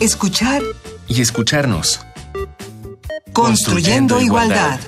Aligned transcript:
escuchar 0.00 0.62
y 1.08 1.20
escucharnos. 1.20 2.00
Construyendo, 3.32 4.20
igualdad. 4.20 4.80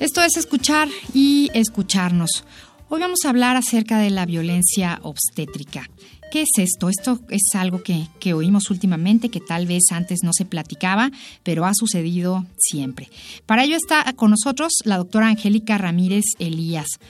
Esto 0.00 0.22
es 0.22 0.36
escuchar 0.36 0.88
y 1.14 1.50
escucharnos. 1.54 2.44
Hoy 2.88 3.00
vamos 3.00 3.20
a 3.24 3.30
hablar 3.30 3.56
acerca 3.56 3.98
de 3.98 4.10
la 4.10 4.26
violencia 4.26 4.98
obstétrica. 5.02 5.88
¿Qué 6.30 6.42
es 6.42 6.50
esto? 6.58 6.88
Esto 6.88 7.18
es 7.28 7.42
algo 7.54 7.82
que, 7.82 8.06
que, 8.20 8.34
oímos 8.34 8.70
últimamente, 8.70 9.30
que 9.30 9.40
tal 9.40 9.66
vez 9.66 9.84
antes 9.90 10.20
no 10.22 10.32
se 10.32 10.44
platicaba, 10.44 11.10
pero 11.42 11.66
ha 11.66 11.72
sucedido 11.74 12.46
siempre. 12.56 13.08
Para 13.46 13.64
ello 13.64 13.76
está 13.76 14.12
con 14.12 14.30
nosotros 14.30 14.74
la 14.84 14.96
doctora 14.96 15.28
Angélica 15.28 15.76
Ramírez 15.76 16.24
Elías. 16.38 17.00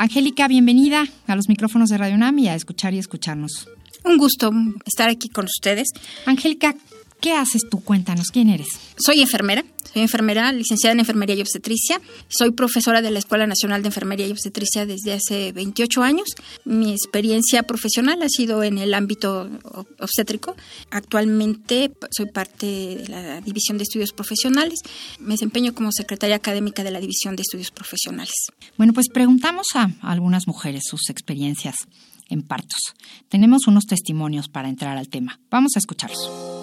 Angélica, 0.00 0.46
bienvenida 0.46 1.08
a 1.26 1.34
los 1.34 1.48
micrófonos 1.48 1.88
de 1.88 1.98
Radio 1.98 2.16
NAM 2.16 2.38
y 2.38 2.48
a 2.48 2.54
escuchar 2.54 2.94
y 2.94 2.98
escucharnos. 2.98 3.68
Un 4.04 4.16
gusto 4.16 4.52
estar 4.86 5.10
aquí 5.10 5.28
con 5.28 5.46
ustedes. 5.46 5.88
Angélica, 6.24 6.76
¿qué 7.20 7.32
haces 7.32 7.62
tú? 7.68 7.80
Cuéntanos, 7.80 8.28
¿quién 8.30 8.48
eres? 8.48 8.68
Soy 8.96 9.20
enfermera, 9.20 9.64
soy 9.92 10.02
enfermera, 10.02 10.52
licenciada 10.52 10.92
en 10.92 11.00
enfermería 11.00 11.36
y 11.36 11.40
obstetricia. 11.40 12.00
Soy 12.28 12.52
profesora 12.52 13.02
de 13.02 13.10
la 13.10 13.18
Escuela 13.18 13.46
Nacional 13.46 13.82
de 13.82 13.88
Enfermería 13.88 14.26
y 14.26 14.32
Obstetricia 14.32 14.86
desde 14.86 15.14
hace 15.14 15.52
28 15.52 16.02
años. 16.02 16.28
Mi 16.64 16.92
experiencia 16.92 17.62
profesional 17.62 18.22
ha 18.22 18.28
sido 18.28 18.62
en 18.62 18.78
el 18.78 18.94
ámbito 18.94 19.48
obstétrico. 19.98 20.56
Actualmente 20.90 21.92
soy 22.10 22.26
parte 22.26 22.66
de 22.66 23.08
la 23.08 23.40
División 23.40 23.78
de 23.78 23.84
Estudios 23.84 24.12
Profesionales. 24.12 24.80
Me 25.18 25.34
desempeño 25.34 25.74
como 25.74 25.92
secretaria 25.92 26.36
académica 26.36 26.84
de 26.84 26.90
la 26.90 27.00
División 27.00 27.36
de 27.36 27.42
Estudios 27.42 27.70
Profesionales. 27.70 28.34
Bueno, 28.76 28.92
pues 28.92 29.08
preguntamos 29.08 29.66
a 29.74 29.90
algunas 30.02 30.46
mujeres 30.46 30.84
sus 30.86 31.08
experiencias 31.10 31.76
en 32.28 32.42
partos. 32.42 32.80
Tenemos 33.28 33.66
unos 33.66 33.84
testimonios 33.86 34.48
para 34.48 34.68
entrar 34.68 34.96
al 34.98 35.08
tema. 35.08 35.40
Vamos 35.50 35.72
a 35.76 35.78
escucharlos. 35.78 36.57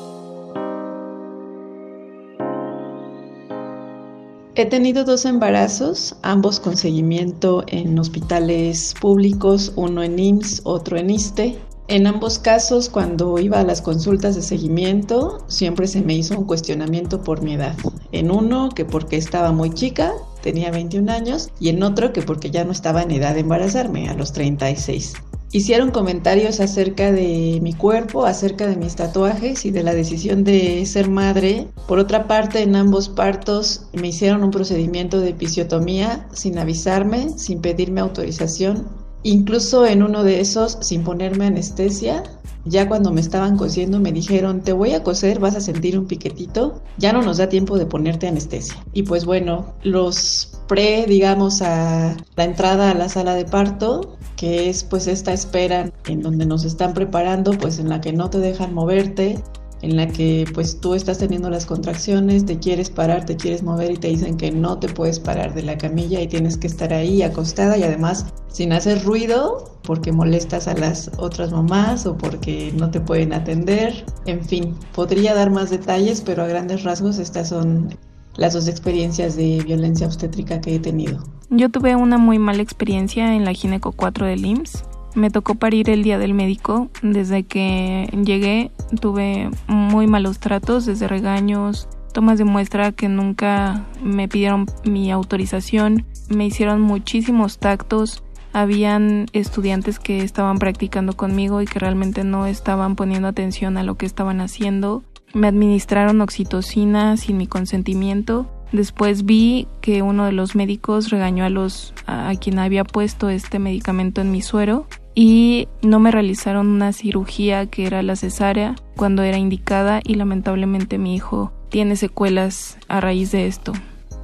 He 4.58 4.66
tenido 4.66 5.04
dos 5.04 5.26
embarazos, 5.26 6.16
ambos 6.22 6.62
con 6.62 6.78
seguimiento 6.78 7.66
en 7.68 8.00
hospitales 8.00 8.94
públicos, 9.02 9.74
uno 9.76 10.02
en 10.02 10.18
IMSS, 10.18 10.62
otro 10.64 10.98
en 10.98 11.10
ISTE. 11.10 11.60
En 11.90 12.08
ambos 12.08 12.40
casos, 12.40 12.88
cuando 12.88 13.38
iba 13.38 13.60
a 13.60 13.66
las 13.66 13.82
consultas 13.82 14.34
de 14.34 14.42
seguimiento, 14.42 15.44
siempre 15.48 15.88
se 15.88 16.02
me 16.02 16.16
hizo 16.16 16.40
un 16.40 16.46
cuestionamiento 16.46 17.22
por 17.22 17.42
mi 17.42 17.56
edad. 17.56 17.76
En 18.14 18.32
uno, 18.32 18.70
que 18.70 18.86
porque 18.86 19.18
estaba 19.18 19.52
muy 19.52 19.72
chica, 19.72 20.14
tenía 20.42 20.72
21 20.72 21.12
años, 21.12 21.50
y 21.60 21.68
en 21.68 21.84
otro, 21.84 22.14
que 22.14 22.22
porque 22.22 22.50
ya 22.50 22.64
no 22.64 22.72
estaba 22.72 23.04
en 23.04 23.12
edad 23.12 23.34
de 23.34 23.42
embarazarme, 23.42 24.08
a 24.08 24.14
los 24.14 24.32
36. 24.32 25.16
Hicieron 25.56 25.92
comentarios 25.92 26.60
acerca 26.60 27.14
de 27.14 27.60
mi 27.62 27.72
cuerpo, 27.72 28.26
acerca 28.26 28.68
de 28.68 28.76
mis 28.76 28.98
tatuajes 28.98 29.64
y 29.64 29.72
de 29.72 29.84
la 29.84 29.94
decisión 29.94 30.44
de 30.44 30.86
ser 30.86 31.10
madre. 31.10 31.70
Por 31.88 31.98
otra 31.98 32.28
parte, 32.28 32.62
en 32.62 32.76
ambos 32.76 33.08
partos 33.08 33.86
me 33.94 34.10
hicieron 34.10 34.44
un 34.44 34.52
procedimiento 34.52 35.22
de 35.22 35.30
episiotomía 35.30 36.28
sin 36.34 36.60
avisarme, 36.60 37.40
sin 37.40 37.62
pedirme 37.62 38.02
autorización. 38.02 38.90
Incluso 39.24 39.86
en 39.86 40.04
uno 40.04 40.26
de 40.26 40.42
esos, 40.42 40.78
sin 40.82 41.06
ponerme 41.06 41.46
anestesia, 41.46 42.24
ya 42.66 42.88
cuando 42.88 43.12
me 43.12 43.22
estaban 43.22 43.58
cosiendo 43.58 44.00
me 44.00 44.12
dijeron, 44.12 44.62
te 44.62 44.74
voy 44.74 44.94
a 44.94 45.04
coser, 45.04 45.40
vas 45.40 45.56
a 45.56 45.62
sentir 45.62 45.98
un 45.98 46.06
piquetito, 46.06 46.82
ya 46.98 47.14
no 47.14 47.22
nos 47.22 47.38
da 47.38 47.48
tiempo 47.48 47.78
de 47.78 47.86
ponerte 47.86 48.28
anestesia. 48.28 48.76
Y 48.94 49.04
pues 49.04 49.26
bueno, 49.26 49.74
los 49.84 50.60
pre, 50.68 51.06
digamos, 51.08 51.62
a 51.62 52.18
la 52.36 52.44
entrada 52.44 52.92
a 52.92 52.96
la 52.96 53.10
sala 53.10 53.36
de 53.36 53.46
parto, 53.46 54.18
que 54.36 54.70
es 54.70 54.84
pues 54.84 55.08
esta 55.08 55.32
espera 55.32 55.92
en 56.08 56.22
donde 56.22 56.46
nos 56.46 56.66
están 56.66 56.94
preparando, 56.94 57.52
pues 57.52 57.80
en 57.80 57.90
la 57.90 58.02
que 58.02 58.14
no 58.14 58.30
te 58.30 58.40
dejan 58.40 58.74
moverte, 58.74 59.40
en 59.86 59.98
la 59.98 60.08
que 60.08 60.46
pues 60.52 60.80
tú 60.80 60.96
estás 60.96 61.20
teniendo 61.20 61.48
las 61.52 61.68
contracciones, 61.68 62.44
te 62.46 62.58
quieres 62.58 62.90
parar, 62.90 63.26
te 63.26 63.36
quieres 63.36 63.62
mover 63.62 63.92
y 63.92 63.98
te 63.98 64.08
dicen 64.08 64.36
que 64.36 64.52
no 64.52 64.80
te 64.80 64.90
puedes 64.90 65.20
parar 65.20 65.54
de 65.54 65.62
la 65.62 65.78
camilla 65.78 66.20
y 66.22 66.28
tienes 66.28 66.58
que 66.58 66.66
estar 66.66 66.92
ahí 66.92 67.22
acostada 67.22 67.78
y 67.78 67.84
además 67.84 68.26
sin 68.48 68.74
hacer 68.74 69.04
ruido 69.04 69.80
porque 69.84 70.12
molestas 70.12 70.68
a 70.68 70.74
las 70.74 71.12
otras 71.18 71.52
mamás 71.52 72.08
o 72.08 72.18
porque 72.18 72.74
no 72.76 72.90
te 72.90 73.00
pueden 73.00 73.32
atender. 73.32 74.06
En 74.26 74.44
fin, 74.44 74.74
podría 74.96 75.36
dar 75.36 75.52
más 75.52 75.70
detalles, 75.70 76.22
pero 76.22 76.42
a 76.42 76.48
grandes 76.48 76.82
rasgos 76.82 77.20
estas 77.20 77.50
son 77.50 77.96
las 78.38 78.54
dos 78.54 78.68
experiencias 78.68 79.36
de 79.36 79.62
violencia 79.64 80.08
obstétrica 80.08 80.62
que 80.62 80.76
he 80.76 80.80
tenido. 80.80 81.24
Yo 81.52 81.70
tuve 81.70 81.96
una 81.96 82.18
muy 82.18 82.40
mala 82.40 82.64
experiencia 82.64 83.36
en 83.36 83.46
la 83.46 83.54
Gineco 83.54 83.92
4 83.92 84.26
del 84.26 84.46
IMSS. 84.48 84.84
Me 85.16 85.30
tocó 85.30 85.56
parir 85.56 85.90
el 85.90 86.04
día 86.04 86.20
del 86.20 86.34
médico. 86.34 86.90
Desde 87.02 87.44
que 87.44 88.10
llegué 88.24 88.72
tuve 89.00 89.50
muy 89.68 90.08
malos 90.08 90.40
tratos, 90.40 90.86
desde 90.86 91.08
regaños, 91.08 91.88
tomas 92.14 92.38
de 92.38 92.46
muestra 92.46 92.92
que 92.92 93.10
nunca 93.10 93.86
me 94.04 94.28
pidieron 94.28 94.68
mi 94.84 95.12
autorización, 95.12 96.06
me 96.30 96.46
hicieron 96.46 96.82
muchísimos 96.82 97.58
tactos. 97.58 98.24
Habían 98.54 99.26
estudiantes 99.34 100.00
que 100.00 100.20
estaban 100.20 100.60
practicando 100.60 101.14
conmigo 101.14 101.62
y 101.62 101.66
que 101.66 101.80
realmente 101.80 102.24
no 102.24 102.46
estaban 102.46 102.96
poniendo 102.96 103.28
atención 103.28 103.78
a 103.78 103.84
lo 103.84 103.96
que 103.96 104.06
estaban 104.06 104.40
haciendo 104.40 105.04
me 105.36 105.48
administraron 105.48 106.22
oxitocina 106.22 107.18
sin 107.18 107.38
mi 107.38 107.46
consentimiento. 107.46 108.50
Después 108.72 109.26
vi 109.26 109.68
que 109.82 110.02
uno 110.02 110.26
de 110.26 110.32
los 110.32 110.56
médicos 110.56 111.10
regañó 111.10 111.44
a 111.44 111.50
los 111.50 111.94
a, 112.08 112.34
quien 112.40 112.58
había 112.58 112.84
puesto 112.86 113.30
este 113.30 113.60
medicamento 113.60 114.22
en 114.22 114.32
mi 114.32 114.42
suero 114.42 114.88
y 115.16 115.70
no 115.82 116.00
me 116.00 116.12
realizaron 116.12 116.68
una 116.68 116.92
cirugía 116.92 117.68
que 117.68 117.88
era 117.88 118.04
la 118.04 118.18
cesárea 118.18 118.76
cuando 118.98 119.24
era 119.24 119.38
indicada 119.38 120.02
y 120.04 120.16
lamentablemente 120.16 120.98
mi 120.98 121.16
hijo 121.16 121.54
tiene 121.70 121.96
secuelas 121.96 122.78
a 122.90 123.00
raíz 123.00 123.32
de 123.32 123.48
esto. 123.48 123.72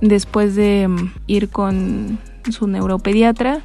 Después 0.02 0.56
de 0.56 0.88
mm, 0.90 1.14
ir 1.28 1.50
con 1.50 2.20
su 2.50 2.68
neuropediatra, 2.68 3.64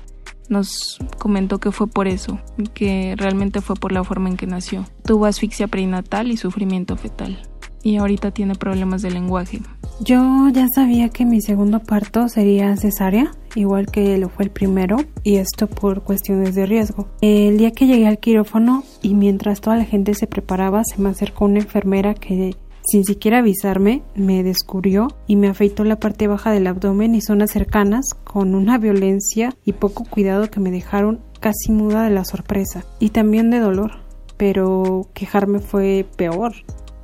nos 0.48 0.98
comentó 1.18 1.58
que 1.58 1.72
fue 1.72 1.88
por 1.88 2.06
eso, 2.06 2.38
que 2.74 3.14
realmente 3.16 3.60
fue 3.60 3.74
por 3.74 3.90
la 3.90 4.04
forma 4.04 4.28
en 4.28 4.36
que 4.36 4.46
nació. 4.46 4.84
Tuvo 5.04 5.26
asfixia 5.26 5.66
prenatal 5.66 6.30
y 6.30 6.36
sufrimiento 6.36 6.96
fetal. 6.96 7.38
Y 7.82 7.96
ahorita 7.96 8.30
tiene 8.30 8.54
problemas 8.54 9.02
de 9.02 9.10
lenguaje. 9.10 9.60
Yo 9.98 10.48
ya 10.50 10.66
sabía 10.68 11.08
que 11.08 11.24
mi 11.24 11.40
segundo 11.40 11.80
parto 11.80 12.28
sería 12.28 12.76
cesárea, 12.76 13.32
igual 13.54 13.86
que 13.86 14.18
lo 14.18 14.28
fue 14.28 14.44
el 14.44 14.50
primero, 14.50 14.98
y 15.22 15.36
esto 15.36 15.68
por 15.68 16.02
cuestiones 16.02 16.54
de 16.54 16.66
riesgo. 16.66 17.08
El 17.22 17.56
día 17.56 17.70
que 17.70 17.86
llegué 17.86 18.06
al 18.06 18.18
quirófano 18.18 18.84
y 19.00 19.14
mientras 19.14 19.62
toda 19.62 19.76
la 19.76 19.84
gente 19.84 20.14
se 20.14 20.26
preparaba, 20.26 20.82
se 20.84 21.00
me 21.00 21.08
acercó 21.08 21.46
una 21.46 21.60
enfermera 21.60 22.12
que 22.12 22.54
sin 22.86 23.04
siquiera 23.04 23.38
avisarme, 23.38 24.02
me 24.14 24.44
descubrió 24.44 25.08
y 25.26 25.34
me 25.34 25.48
afeitó 25.48 25.82
la 25.82 25.98
parte 25.98 26.28
baja 26.28 26.52
del 26.52 26.68
abdomen 26.68 27.16
y 27.16 27.20
zonas 27.20 27.50
cercanas 27.50 28.04
con 28.22 28.54
una 28.54 28.78
violencia 28.78 29.54
y 29.64 29.72
poco 29.72 30.04
cuidado 30.04 30.50
que 30.50 30.60
me 30.60 30.70
dejaron 30.70 31.20
casi 31.40 31.72
muda 31.72 32.04
de 32.04 32.10
la 32.10 32.24
sorpresa 32.24 32.84
y 33.00 33.08
también 33.10 33.50
de 33.50 33.58
dolor. 33.58 33.92
Pero 34.36 35.08
quejarme 35.14 35.58
fue 35.58 36.06
peor. 36.16 36.52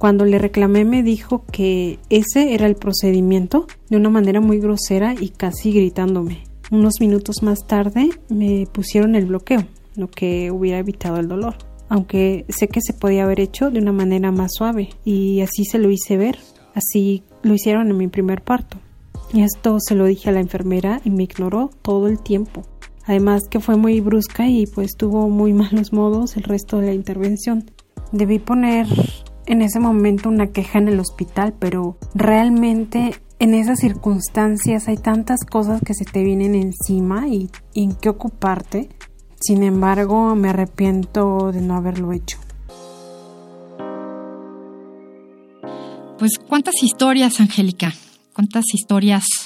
Cuando 0.02 0.24
le 0.24 0.40
reclamé 0.40 0.84
me 0.84 1.04
dijo 1.04 1.44
que 1.52 2.00
ese 2.10 2.54
era 2.54 2.66
el 2.66 2.74
procedimiento 2.74 3.68
de 3.88 3.98
una 3.98 4.10
manera 4.10 4.40
muy 4.40 4.58
grosera 4.58 5.14
y 5.14 5.28
casi 5.28 5.70
gritándome. 5.70 6.42
Unos 6.72 6.94
minutos 6.98 7.36
más 7.44 7.68
tarde 7.68 8.10
me 8.28 8.66
pusieron 8.72 9.14
el 9.14 9.26
bloqueo, 9.26 9.64
lo 9.94 10.10
que 10.10 10.50
hubiera 10.50 10.80
evitado 10.80 11.18
el 11.18 11.28
dolor 11.28 11.54
aunque 11.88 12.46
sé 12.48 12.66
que 12.66 12.80
se 12.82 12.94
podía 12.94 13.22
haber 13.22 13.38
hecho 13.38 13.70
de 13.70 13.78
una 13.78 13.92
manera 13.92 14.32
más 14.32 14.50
suave 14.58 14.88
y 15.04 15.40
así 15.40 15.64
se 15.64 15.78
lo 15.78 15.88
hice 15.88 16.16
ver. 16.16 16.36
Así 16.74 17.22
lo 17.44 17.54
hicieron 17.54 17.88
en 17.88 17.96
mi 17.96 18.08
primer 18.08 18.42
parto. 18.42 18.78
Y 19.32 19.42
esto 19.42 19.76
se 19.78 19.94
lo 19.94 20.06
dije 20.06 20.30
a 20.30 20.32
la 20.32 20.40
enfermera 20.40 21.00
y 21.04 21.10
me 21.10 21.22
ignoró 21.22 21.70
todo 21.80 22.08
el 22.08 22.18
tiempo. 22.18 22.62
Además 23.04 23.44
que 23.48 23.60
fue 23.60 23.76
muy 23.76 24.00
brusca 24.00 24.48
y 24.48 24.66
pues 24.66 24.96
tuvo 24.96 25.28
muy 25.28 25.52
malos 25.52 25.92
modos 25.92 26.36
el 26.36 26.42
resto 26.42 26.78
de 26.80 26.86
la 26.88 26.94
intervención. 26.94 27.70
Debí 28.10 28.40
poner 28.40 28.88
en 29.46 29.62
ese 29.62 29.80
momento 29.80 30.28
una 30.28 30.48
queja 30.48 30.78
en 30.78 30.88
el 30.88 31.00
hospital, 31.00 31.54
pero 31.58 31.98
realmente 32.14 33.14
en 33.38 33.54
esas 33.54 33.80
circunstancias 33.80 34.88
hay 34.88 34.96
tantas 34.96 35.40
cosas 35.44 35.80
que 35.80 35.94
se 35.94 36.04
te 36.04 36.22
vienen 36.22 36.54
encima 36.54 37.28
y, 37.28 37.50
en 37.74 37.94
qué 37.94 38.08
ocuparte 38.08 38.88
sin 39.42 39.64
embargo, 39.64 40.36
me 40.36 40.50
arrepiento 40.50 41.50
de 41.50 41.60
no 41.60 41.74
haberlo 41.74 42.12
hecho. 42.12 42.38
Pues 46.16 46.38
cuántas 46.46 46.80
historias, 46.80 47.40
Angélica, 47.40 47.92
cuántas 48.34 48.66
historias 48.72 49.41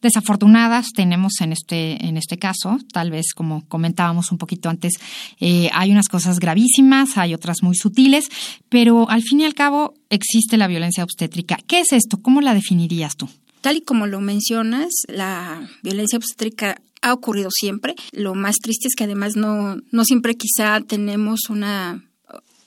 desafortunadas 0.00 0.86
tenemos 0.94 1.40
en 1.40 1.52
este, 1.52 2.04
en 2.06 2.16
este 2.16 2.38
caso. 2.38 2.78
Tal 2.92 3.10
vez, 3.10 3.32
como 3.34 3.66
comentábamos 3.68 4.32
un 4.32 4.38
poquito 4.38 4.68
antes, 4.68 4.94
eh, 5.40 5.70
hay 5.72 5.90
unas 5.90 6.08
cosas 6.08 6.38
gravísimas, 6.38 7.16
hay 7.16 7.34
otras 7.34 7.62
muy 7.62 7.76
sutiles, 7.76 8.28
pero 8.68 9.08
al 9.10 9.22
fin 9.22 9.40
y 9.40 9.44
al 9.44 9.54
cabo 9.54 9.94
existe 10.10 10.56
la 10.56 10.66
violencia 10.66 11.04
obstétrica. 11.04 11.58
¿Qué 11.66 11.80
es 11.80 11.92
esto? 11.92 12.18
¿Cómo 12.22 12.40
la 12.40 12.54
definirías 12.54 13.16
tú? 13.16 13.28
Tal 13.60 13.78
y 13.78 13.80
como 13.80 14.06
lo 14.06 14.20
mencionas, 14.20 14.90
la 15.08 15.68
violencia 15.82 16.16
obstétrica 16.16 16.80
ha 17.02 17.12
ocurrido 17.12 17.50
siempre. 17.50 17.94
Lo 18.12 18.34
más 18.34 18.56
triste 18.56 18.88
es 18.88 18.94
que 18.94 19.04
además 19.04 19.36
no, 19.36 19.76
no 19.90 20.04
siempre 20.04 20.36
quizá 20.36 20.80
tenemos 20.80 21.48
una 21.48 22.02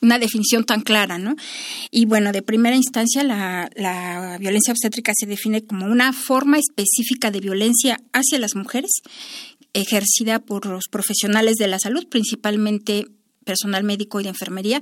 una 0.02 0.20
definición 0.20 0.64
tan 0.66 0.82
clara, 0.82 1.18
¿no? 1.18 1.36
Y 1.92 2.06
bueno, 2.06 2.32
de 2.32 2.42
primera 2.42 2.76
instancia, 2.76 3.24
la, 3.24 3.70
la, 3.76 4.38
violencia 4.40 4.74
obstétrica 4.74 5.14
se 5.16 5.28
define 5.28 5.64
como 5.64 5.86
una 5.86 6.12
forma 6.12 6.58
específica 6.58 7.32
de 7.32 7.40
violencia 7.40 8.00
hacia 8.12 8.40
las 8.40 8.56
mujeres 8.56 9.02
ejercida 9.74 10.40
por 10.40 10.66
los 10.66 10.86
profesionales 10.90 11.56
de 11.56 11.68
la 11.68 11.80
salud, 11.80 12.08
principalmente 12.08 13.08
personal 13.46 13.84
médico 13.84 14.20
y 14.20 14.24
de 14.24 14.30
enfermería, 14.30 14.82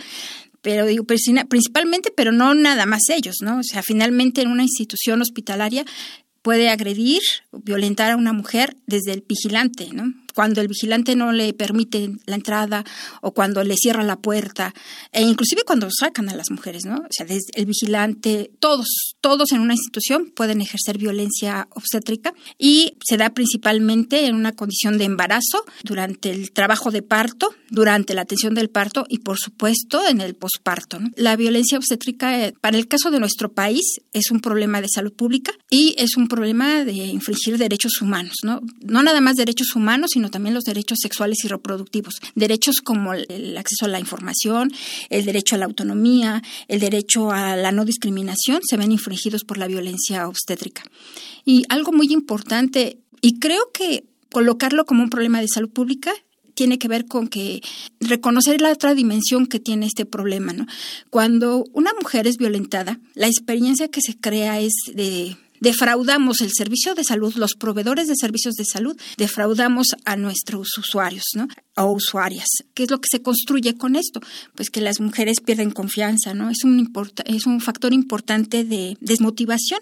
pero 0.62 0.86
digo 0.86 1.06
principalmente, 1.06 2.12
pero 2.16 2.32
no 2.32 2.54
nada 2.54 2.86
más 2.86 3.10
ellos, 3.10 3.38
¿no? 3.42 3.60
O 3.60 3.64
sea, 3.64 3.82
finalmente 3.84 4.42
en 4.42 4.50
una 4.50 4.64
institución 4.64 5.22
hospitalaria 5.22 5.86
puede 6.42 6.70
agredir, 6.70 7.22
violentar 7.52 8.12
a 8.12 8.18
una 8.18 8.34
mujer 8.34 8.76
desde 8.86 9.14
el 9.14 9.24
vigilante, 9.28 9.90
¿no? 9.94 10.14
Cuando 10.34 10.62
el 10.62 10.68
vigilante 10.68 11.16
no 11.16 11.32
le 11.32 11.54
permite 11.54 12.12
la 12.26 12.36
entrada 12.36 12.84
o 13.22 13.34
cuando 13.34 13.64
le 13.64 13.76
cierra 13.76 14.04
la 14.04 14.18
puerta, 14.18 14.74
e 15.12 15.22
inclusive 15.22 15.64
cuando 15.66 15.90
sacan 15.92 16.30
a 16.30 16.36
las 16.36 16.52
mujeres, 16.52 16.86
¿no? 16.86 16.98
O 16.98 17.08
sea, 17.10 17.26
desde 17.26 17.52
el 17.56 17.66
vigilante, 17.66 18.52
todos, 18.60 19.16
todos 19.22 19.52
en 19.52 19.62
una 19.62 19.74
institución 19.74 20.32
pueden 20.36 20.62
ejercer 20.62 20.98
violencia 20.98 21.68
obstétrica 21.72 22.34
y 22.58 22.98
se 23.04 23.18
da 23.18 23.32
principalmente 23.32 24.26
en 24.26 24.36
una 24.36 24.54
condición 24.54 24.98
de 24.98 25.06
embarazo, 25.06 25.66
durante 25.84 26.32
el 26.32 26.52
trabajo 26.52 26.92
de 26.92 27.02
parto, 27.02 27.54
durante 27.70 28.14
la 28.14 28.22
atención 28.22 28.54
del 28.56 28.70
parto 28.70 29.06
y 29.10 29.20
por 29.20 29.38
supuesto 29.38 30.02
en 30.08 30.22
el 30.22 30.36
posparto. 30.36 31.00
La 31.16 31.36
violencia 31.36 31.78
obstétrica, 31.78 32.46
eh, 32.46 32.54
para 32.60 32.78
el 32.78 32.88
caso 32.88 33.12
de 33.12 33.20
nuestro 33.20 33.52
país, 33.52 34.00
es 34.14 34.32
un 34.32 34.40
problema 34.40 34.82
de 34.82 34.88
salud 34.90 35.14
pública 35.14 35.52
y 35.70 35.96
es 35.98 36.18
un 36.18 36.28
problema 36.28 36.84
de 36.84 36.94
infringir 36.94 37.58
derechos 37.58 38.02
humanos, 38.02 38.36
¿no? 38.44 38.62
No 38.82 39.04
nada 39.04 39.22
más 39.22 39.36
derechos 39.36 39.76
humanos, 39.76 40.12
sino 40.20 40.30
también 40.30 40.54
los 40.54 40.66
derechos 40.66 40.98
sexuales 41.02 41.38
y 41.46 41.48
reproductivos. 41.48 42.16
Derechos 42.36 42.82
como 42.84 43.14
el 43.14 43.58
acceso 43.58 43.86
a 43.86 43.88
la 43.88 44.02
información, 44.02 44.70
el 45.10 45.24
derecho 45.24 45.56
a 45.56 45.60
la 45.60 45.66
autonomía, 45.66 46.42
el 46.68 46.82
derecho 46.82 47.32
a 47.32 47.56
la 47.56 47.72
no 47.72 47.86
discriminación 47.86 48.60
se 48.68 48.76
ven 48.76 48.92
infringidos 48.92 49.46
por 49.46 49.58
la 49.58 49.68
violencia 49.68 50.28
obstétrica. 50.28 50.84
Y 51.46 51.64
algo 51.70 51.94
muy 51.94 52.08
importante, 52.12 53.00
y 53.22 53.40
creo 53.40 53.72
que 53.74 54.04
colocarlo 54.30 54.86
como 54.86 55.04
un 55.04 55.10
problema 55.10 55.40
de 55.40 55.48
salud 55.48 55.70
pública 55.70 56.12
tiene 56.54 56.78
que 56.78 56.90
ver 56.90 57.06
con 57.06 57.30
que 57.30 57.62
reconocer 58.02 58.60
la 58.60 58.74
otra 58.74 58.94
dimensión 58.94 59.48
que 59.48 59.62
tiene 59.62 59.86
este 59.86 60.06
problema, 60.06 60.52
¿no? 60.52 60.66
Cuando 61.10 61.64
una 61.72 61.92
mujer 61.94 62.28
es 62.28 62.36
violentada, 62.36 63.00
la 63.16 63.28
experiencia 63.28 63.88
que 63.88 64.02
se 64.02 64.18
crea 64.18 64.60
es 64.60 64.74
de 64.94 65.38
defraudamos 65.60 66.42
el 66.42 66.52
servicio 66.54 66.96
de 66.96 67.04
salud, 67.04 67.34
los 67.36 67.56
proveedores 67.56 68.08
de 68.08 68.16
servicios 68.16 68.56
de 68.56 68.66
salud, 68.66 69.00
defraudamos 69.18 69.88
a 70.06 70.16
nuestros 70.16 70.78
usuarios, 70.78 71.26
¿no? 71.36 71.48
O 71.76 71.92
usuarias. 71.92 72.48
¿Qué 72.74 72.84
es 72.84 72.92
lo 72.92 73.00
que 73.00 73.08
se 73.10 73.22
construye 73.22 73.76
con 73.76 73.96
esto? 73.96 74.22
Pues 74.56 74.70
que 74.70 74.82
las 74.82 75.00
mujeres 75.00 75.40
pierden 75.42 75.72
confianza, 75.72 76.34
¿no? 76.34 76.50
Es 76.50 76.64
un, 76.64 76.92
es 77.26 77.46
un 77.46 77.62
factor 77.62 77.94
importante 77.94 78.64
de 78.64 78.98
desmotivación. 79.00 79.82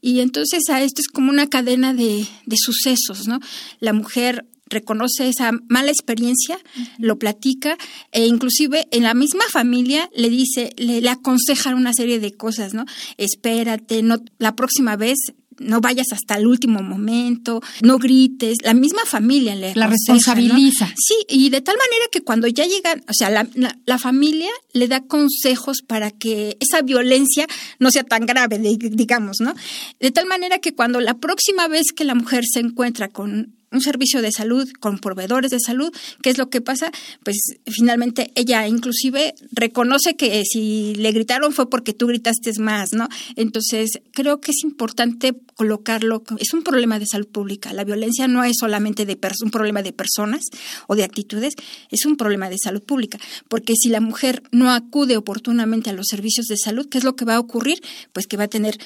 Y 0.00 0.20
entonces 0.20 0.68
a 0.68 0.82
esto 0.82 1.00
es 1.00 1.08
como 1.08 1.30
una 1.30 1.48
cadena 1.48 1.94
de, 1.94 2.26
de 2.46 2.56
sucesos, 2.56 3.26
¿no? 3.28 3.40
La 3.80 3.92
mujer 3.92 4.46
reconoce 4.68 5.28
esa 5.28 5.52
mala 5.68 5.90
experiencia, 5.90 6.58
lo 6.98 7.18
platica 7.18 7.76
e 8.12 8.26
inclusive 8.26 8.88
en 8.90 9.02
la 9.02 9.14
misma 9.14 9.44
familia 9.50 10.10
le 10.14 10.30
dice, 10.30 10.72
le, 10.76 11.00
le 11.00 11.10
aconsejan 11.10 11.74
una 11.74 11.92
serie 11.92 12.20
de 12.20 12.32
cosas, 12.32 12.74
¿no? 12.74 12.84
Espérate, 13.16 14.02
no, 14.02 14.18
la 14.38 14.54
próxima 14.56 14.96
vez 14.96 15.18
no 15.58 15.80
vayas 15.80 16.12
hasta 16.12 16.36
el 16.36 16.46
último 16.46 16.82
momento, 16.82 17.60
no 17.82 17.98
grites, 17.98 18.58
la 18.62 18.74
misma 18.74 19.02
familia 19.04 19.54
le 19.54 19.74
la 19.74 19.86
responsabiliza. 19.86 20.86
Sí, 20.96 21.14
y 21.28 21.50
de 21.50 21.60
tal 21.60 21.76
manera 21.76 22.06
que 22.10 22.22
cuando 22.22 22.46
ya 22.46 22.64
llegan, 22.64 23.04
o 23.08 23.12
sea, 23.12 23.30
la, 23.30 23.48
la, 23.84 23.98
familia 23.98 24.50
le 24.72 24.88
da 24.88 25.00
consejos 25.00 25.82
para 25.86 26.10
que 26.10 26.56
esa 26.60 26.82
violencia 26.82 27.46
no 27.78 27.90
sea 27.90 28.04
tan 28.04 28.26
grave, 28.26 28.58
digamos, 28.58 29.38
¿no? 29.40 29.54
De 30.00 30.10
tal 30.10 30.26
manera 30.26 30.58
que 30.58 30.74
cuando 30.74 31.00
la 31.00 31.18
próxima 31.18 31.68
vez 31.68 31.92
que 31.94 32.04
la 32.04 32.14
mujer 32.14 32.44
se 32.46 32.60
encuentra 32.60 33.08
con 33.08 33.57
un 33.70 33.80
servicio 33.80 34.22
de 34.22 34.32
salud 34.32 34.68
con 34.80 34.98
proveedores 34.98 35.50
de 35.50 35.60
salud, 35.60 35.92
¿qué 36.22 36.30
es 36.30 36.38
lo 36.38 36.50
que 36.50 36.60
pasa? 36.60 36.90
Pues 37.22 37.36
finalmente 37.66 38.32
ella 38.34 38.66
inclusive 38.66 39.34
reconoce 39.52 40.16
que 40.16 40.42
si 40.44 40.94
le 40.96 41.12
gritaron 41.12 41.52
fue 41.52 41.70
porque 41.70 41.92
tú 41.92 42.06
gritaste 42.06 42.48
más, 42.58 42.92
¿no? 42.92 43.08
Entonces, 43.36 44.00
creo 44.12 44.40
que 44.40 44.52
es 44.52 44.64
importante 44.64 45.34
colocarlo, 45.54 46.22
es 46.38 46.54
un 46.54 46.62
problema 46.62 46.98
de 46.98 47.06
salud 47.06 47.28
pública. 47.28 47.72
La 47.72 47.84
violencia 47.84 48.26
no 48.28 48.44
es 48.44 48.56
solamente 48.58 49.04
de 49.04 49.18
un 49.42 49.50
problema 49.50 49.82
de 49.82 49.92
personas 49.92 50.42
o 50.86 50.96
de 50.96 51.04
actitudes, 51.04 51.54
es 51.90 52.06
un 52.06 52.16
problema 52.16 52.48
de 52.48 52.56
salud 52.62 52.82
pública, 52.82 53.18
porque 53.48 53.74
si 53.76 53.88
la 53.88 54.00
mujer 54.00 54.42
no 54.52 54.70
acude 54.70 55.16
oportunamente 55.16 55.90
a 55.90 55.92
los 55.92 56.06
servicios 56.06 56.46
de 56.46 56.56
salud, 56.56 56.88
¿qué 56.88 56.98
es 56.98 57.04
lo 57.04 57.16
que 57.16 57.24
va 57.24 57.34
a 57.34 57.40
ocurrir? 57.40 57.82
Pues 58.12 58.26
que 58.26 58.36
va 58.36 58.44
a 58.44 58.48
tener 58.48 58.78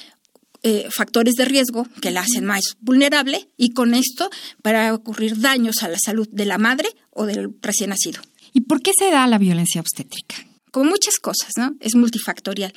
eh, 0.63 0.87
factores 0.95 1.33
de 1.33 1.45
riesgo 1.45 1.87
que 2.01 2.09
la 2.09 2.21
hacen 2.21 2.45
más 2.45 2.77
vulnerable 2.79 3.49
y 3.57 3.73
con 3.73 3.93
esto 3.93 4.29
para 4.61 4.93
ocurrir 4.93 5.39
daños 5.39 5.83
a 5.83 5.89
la 5.89 5.97
salud 6.03 6.27
de 6.31 6.45
la 6.45 6.57
madre 6.57 6.87
o 7.09 7.25
del 7.25 7.49
recién 7.61 7.89
nacido. 7.89 8.21
¿Y 8.53 8.61
por 8.61 8.81
qué 8.81 8.91
se 8.97 9.11
da 9.11 9.27
la 9.27 9.37
violencia 9.37 9.81
obstétrica? 9.81 10.35
Como 10.71 10.91
muchas 10.91 11.17
cosas, 11.17 11.51
¿no? 11.57 11.75
Es 11.79 11.95
multifactorial. 11.95 12.73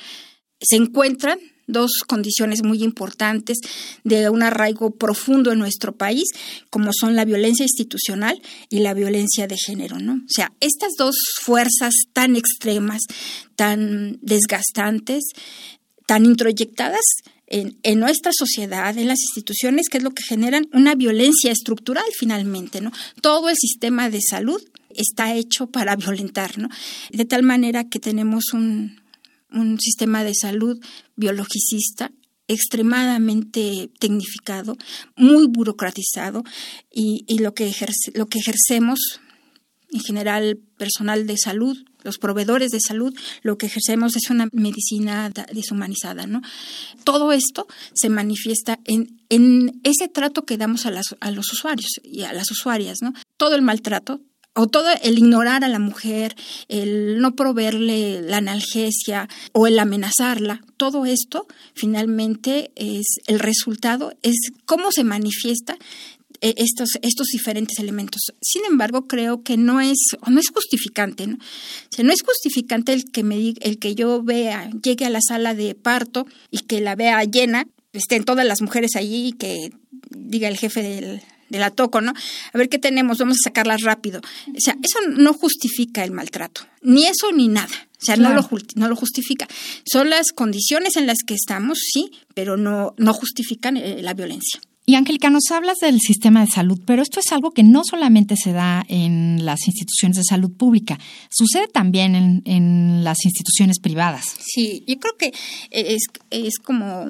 Se 0.59 0.75
encuentran 0.75 1.39
dos 1.67 1.91
condiciones 2.07 2.63
muy 2.63 2.83
importantes 2.83 3.57
de 4.03 4.29
un 4.29 4.41
arraigo 4.41 4.91
profundo 4.91 5.51
en 5.51 5.59
nuestro 5.59 5.95
país, 5.95 6.25
como 6.69 6.91
son 6.97 7.15
la 7.15 7.25
violencia 7.25 7.63
institucional 7.63 8.41
y 8.69 8.79
la 8.79 8.93
violencia 8.93 9.47
de 9.47 9.57
género, 9.57 9.99
¿no? 9.99 10.13
O 10.13 10.29
sea, 10.29 10.53
estas 10.59 10.93
dos 10.97 11.15
fuerzas 11.41 11.93
tan 12.13 12.35
extremas, 12.35 13.01
tan 13.55 14.17
desgastantes, 14.21 15.25
tan 16.07 16.25
introyectadas, 16.25 17.05
en, 17.47 17.99
nuestra 17.99 18.31
sociedad, 18.37 18.97
en 18.97 19.07
las 19.07 19.21
instituciones, 19.21 19.87
que 19.89 19.97
es 19.97 20.03
lo 20.03 20.11
que 20.11 20.23
generan 20.23 20.67
una 20.73 20.95
violencia 20.95 21.51
estructural 21.51 22.03
finalmente, 22.17 22.81
¿no? 22.81 22.91
Todo 23.21 23.49
el 23.49 23.55
sistema 23.55 24.09
de 24.09 24.21
salud 24.21 24.61
está 24.89 25.33
hecho 25.33 25.67
para 25.67 25.95
violentar, 25.95 26.57
¿no? 26.57 26.69
De 27.11 27.25
tal 27.25 27.43
manera 27.43 27.87
que 27.87 27.99
tenemos 27.99 28.53
un, 28.53 28.99
un 29.51 29.79
sistema 29.79 30.23
de 30.23 30.35
salud 30.35 30.79
biologicista 31.15 32.11
extremadamente 32.49 33.89
tecnificado, 33.99 34.77
muy 35.15 35.47
burocratizado 35.47 36.43
y, 36.91 37.25
y 37.27 37.39
lo, 37.39 37.53
que 37.53 37.73
lo 38.13 38.27
que 38.27 38.39
ejercemos 38.39 38.99
en 39.91 39.99
general 40.01 40.59
personal 40.77 41.27
de 41.27 41.37
salud, 41.37 41.77
los 42.03 42.17
proveedores 42.17 42.71
de 42.71 42.79
salud, 42.79 43.13
lo 43.41 43.57
que 43.57 43.67
ejercemos 43.67 44.15
es 44.15 44.29
una 44.29 44.47
medicina 44.51 45.31
deshumanizada, 45.53 46.27
¿no? 46.27 46.41
Todo 47.03 47.31
esto 47.31 47.67
se 47.93 48.09
manifiesta 48.09 48.79
en, 48.85 49.21
en 49.29 49.79
ese 49.83 50.07
trato 50.07 50.45
que 50.45 50.57
damos 50.57 50.85
a, 50.85 50.91
las, 50.91 51.15
a 51.19 51.31
los 51.31 51.51
usuarios 51.51 51.91
y 52.03 52.23
a 52.23 52.33
las 52.33 52.51
usuarias, 52.51 52.99
¿no? 53.01 53.13
Todo 53.37 53.55
el 53.55 53.61
maltrato, 53.61 54.21
o 54.57 54.65
todo 54.67 54.89
el 55.03 55.19
ignorar 55.19 55.63
a 55.63 55.67
la 55.67 55.77
mujer, 55.77 56.35
el 56.67 57.21
no 57.21 57.35
proveerle 57.35 58.23
la 58.23 58.37
analgesia 58.37 59.29
o 59.51 59.67
el 59.67 59.77
amenazarla, 59.77 60.61
todo 60.77 61.05
esto 61.05 61.45
finalmente 61.75 62.71
es 62.75 63.05
el 63.27 63.37
resultado, 63.39 64.13
es 64.23 64.35
cómo 64.65 64.91
se 64.91 65.03
manifiesta 65.03 65.77
estos, 66.41 66.97
estos 67.01 67.27
diferentes 67.27 67.79
elementos. 67.79 68.21
Sin 68.41 68.65
embargo, 68.65 69.07
creo 69.07 69.43
que 69.43 69.57
no 69.57 69.81
es, 69.81 69.97
no 70.27 70.39
es 70.39 70.49
justificante, 70.49 71.27
¿no? 71.27 71.37
O 71.97 72.03
no 72.03 72.11
es 72.11 72.21
justificante 72.21 72.93
el 72.93 73.11
que 73.11 73.23
me 73.23 73.37
el 73.37 73.79
que 73.79 73.95
yo 73.95 74.23
vea, 74.23 74.69
llegue 74.83 75.05
a 75.05 75.09
la 75.09 75.21
sala 75.21 75.53
de 75.53 75.75
parto 75.75 76.25
y 76.51 76.59
que 76.59 76.81
la 76.81 76.95
vea 76.95 77.23
llena, 77.23 77.67
estén 77.93 78.23
todas 78.23 78.45
las 78.45 78.61
mujeres 78.61 78.95
allí 78.95 79.27
y 79.27 79.31
que 79.33 79.71
diga 80.09 80.47
el 80.47 80.57
jefe 80.57 80.81
del, 80.81 81.21
de 81.49 81.59
la 81.59 81.71
toco, 81.71 82.01
¿no? 82.01 82.13
A 82.53 82.57
ver 82.57 82.69
qué 82.69 82.79
tenemos, 82.79 83.17
vamos 83.17 83.37
a 83.41 83.49
sacarlas 83.49 83.81
rápido. 83.81 84.21
O 84.47 84.59
sea, 84.59 84.75
eso 84.81 84.99
no 85.09 85.33
justifica 85.33 86.03
el 86.03 86.11
maltrato, 86.11 86.61
ni 86.81 87.05
eso 87.05 87.31
ni 87.31 87.47
nada. 87.47 87.87
O 87.99 88.05
sea, 88.05 88.15
no, 88.15 88.31
lo, 88.33 88.47
no 88.75 88.87
lo 88.87 88.95
justifica. 88.95 89.47
Son 89.83 90.09
las 90.11 90.31
condiciones 90.31 90.97
en 90.97 91.07
las 91.07 91.17
que 91.25 91.33
estamos, 91.33 91.79
sí, 91.79 92.11
pero 92.35 92.55
no, 92.55 92.93
no 92.97 93.13
justifican 93.13 93.75
eh, 93.75 94.01
la 94.03 94.13
violencia. 94.13 94.61
Y 94.89 94.95
Angélica, 94.95 95.29
nos 95.29 95.51
hablas 95.51 95.79
del 95.79 95.99
sistema 95.99 96.39
de 96.39 96.47
salud, 96.47 96.79
pero 96.85 97.01
esto 97.01 97.19
es 97.19 97.33
algo 97.33 97.51
que 97.51 97.61
no 97.61 97.81
solamente 97.83 98.37
se 98.37 98.53
da 98.53 98.85
en 98.87 99.43
las 99.43 99.67
instituciones 99.67 100.15
de 100.15 100.23
salud 100.23 100.49
pública, 100.55 100.97
sucede 101.29 101.67
también 101.67 102.41
en, 102.45 103.03
las 103.03 103.25
instituciones 103.25 103.79
privadas. 103.79 104.37
Sí, 104.39 104.85
yo 104.87 104.97
creo 104.97 105.17
que 105.17 105.33
es, 105.71 106.03
es 106.29 106.57
como 106.59 107.05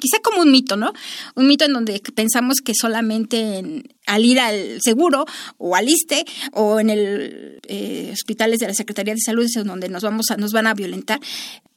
quizá 0.00 0.18
como 0.20 0.42
un 0.42 0.50
mito, 0.50 0.76
¿no? 0.76 0.92
Un 1.36 1.46
mito 1.46 1.64
en 1.64 1.74
donde 1.74 2.02
pensamos 2.12 2.56
que 2.56 2.72
solamente 2.74 3.84
al 4.06 4.24
ir 4.24 4.40
al 4.40 4.80
seguro 4.82 5.26
o 5.58 5.76
al 5.76 5.88
ISTE 5.88 6.24
o 6.54 6.80
en 6.80 6.90
el 6.90 7.60
eh, 7.68 8.10
hospitales 8.12 8.58
de 8.58 8.66
la 8.66 8.74
Secretaría 8.74 9.14
de 9.14 9.20
Salud 9.20 9.44
es 9.44 9.52
donde 9.64 9.88
nos 9.88 10.02
vamos 10.02 10.32
a, 10.32 10.36
nos 10.36 10.50
van 10.50 10.66
a 10.66 10.74
violentar. 10.74 11.20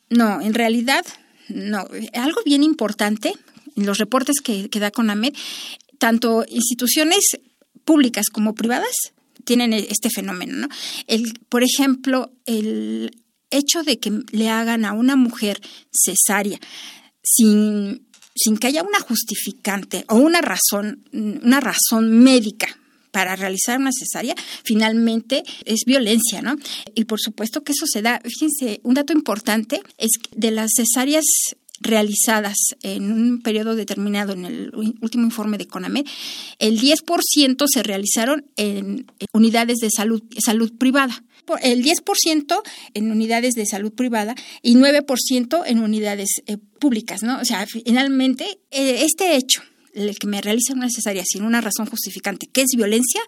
No, 0.09 0.41
en 0.41 0.55
realidad 0.55 1.05
no. 1.49 1.85
Algo 2.13 2.41
bien 2.45 2.63
importante 2.63 3.35
los 3.75 3.97
reportes 3.97 4.41
que, 4.41 4.69
que 4.69 4.79
da 4.79 4.91
CONAMED, 4.91 5.33
tanto 5.97 6.45
instituciones 6.47 7.37
públicas 7.85 8.27
como 8.31 8.55
privadas 8.55 8.95
tienen 9.43 9.73
e-, 9.73 9.87
este 9.89 10.09
fenómeno. 10.09 10.67
¿no? 10.67 10.67
El, 11.07 11.33
por 11.49 11.63
ejemplo, 11.63 12.31
el 12.45 13.11
hecho 13.49 13.83
de 13.83 13.99
que 13.99 14.11
le 14.31 14.49
hagan 14.49 14.85
a 14.85 14.93
una 14.93 15.15
mujer 15.15 15.61
cesárea 15.91 16.59
sin, 17.21 18.07
sin 18.35 18.57
que 18.57 18.67
haya 18.67 18.83
una 18.83 18.99
justificante 18.99 20.05
o 20.07 20.15
una 20.15 20.41
razón, 20.41 21.03
una 21.11 21.59
razón 21.59 22.23
médica 22.23 22.77
para 23.11 23.35
realizar 23.35 23.77
una 23.77 23.91
cesárea, 23.91 24.35
finalmente 24.63 25.43
es 25.65 25.81
violencia, 25.85 26.41
¿no? 26.41 26.55
Y 26.95 27.03
por 27.03 27.19
supuesto 27.19 27.61
que 27.61 27.73
eso 27.73 27.85
se 27.85 28.01
da, 28.01 28.21
fíjense, 28.23 28.79
un 28.83 28.93
dato 28.93 29.11
importante 29.11 29.81
es 29.97 30.11
que 30.17 30.29
de 30.33 30.51
las 30.51 30.71
cesáreas 30.73 31.25
realizadas 31.81 32.57
en 32.83 33.11
un 33.11 33.41
periodo 33.41 33.75
determinado 33.75 34.33
en 34.33 34.45
el 34.45 34.71
último 35.01 35.25
informe 35.25 35.57
de 35.57 35.67
CONAME, 35.67 36.05
el 36.59 36.79
10% 36.79 37.65
se 37.67 37.83
realizaron 37.83 38.45
en 38.55 39.05
unidades 39.33 39.79
de 39.79 39.89
salud, 39.89 40.23
salud 40.39 40.71
privada 40.77 41.23
el 41.61 41.83
10% 41.83 42.61
en 42.93 43.11
unidades 43.11 43.55
de 43.55 43.65
salud 43.65 43.91
privada 43.91 44.35
y 44.61 44.75
9% 44.75 45.63
en 45.65 45.79
unidades 45.79 46.29
eh, 46.45 46.57
públicas, 46.57 47.23
¿no? 47.23 47.39
O 47.39 47.45
sea, 47.45 47.65
finalmente, 47.67 48.59
eh, 48.71 49.03
este 49.03 49.35
hecho 49.35 49.61
el 49.93 50.17
que 50.17 50.27
me 50.27 50.39
realiza 50.39 50.73
una 50.73 50.89
cesárea 50.89 51.23
sin 51.25 51.43
una 51.43 51.59
razón 51.59 51.85
justificante, 51.85 52.47
que 52.47 52.61
es 52.61 52.69
violencia, 52.77 53.19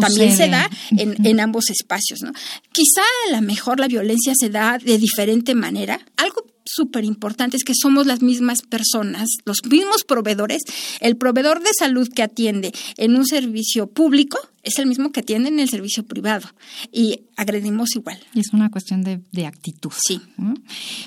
también 0.00 0.34
se 0.34 0.48
da 0.48 0.70
en, 0.96 1.14
en, 1.26 1.40
ambos 1.40 1.68
espacios. 1.68 2.22
¿no? 2.22 2.32
Quizá 2.72 3.02
a 3.28 3.32
lo 3.32 3.42
mejor 3.42 3.80
la 3.80 3.86
violencia 3.86 4.32
se 4.34 4.48
da 4.48 4.78
de 4.78 4.96
diferente 4.96 5.54
manera. 5.54 6.00
Algo 6.16 6.46
súper 6.66 7.04
importante 7.04 7.56
es 7.56 7.64
que 7.64 7.72
somos 7.74 8.06
las 8.06 8.22
mismas 8.22 8.62
personas, 8.62 9.28
los 9.44 9.64
mismos 9.64 10.04
proveedores. 10.04 10.62
El 11.00 11.16
proveedor 11.16 11.60
de 11.60 11.70
salud 11.78 12.08
que 12.14 12.22
atiende 12.22 12.72
en 12.96 13.16
un 13.16 13.26
servicio 13.26 13.86
público 13.86 14.38
es 14.66 14.78
el 14.80 14.86
mismo 14.86 15.12
que 15.12 15.20
atiende 15.20 15.48
en 15.48 15.60
el 15.60 15.68
servicio 15.68 16.04
privado 16.04 16.48
y 16.92 17.20
agredimos 17.36 17.94
igual. 17.94 18.18
Es 18.34 18.52
una 18.52 18.68
cuestión 18.68 19.02
de, 19.02 19.46
actitud. 19.46 19.92
Sí. 19.96 20.20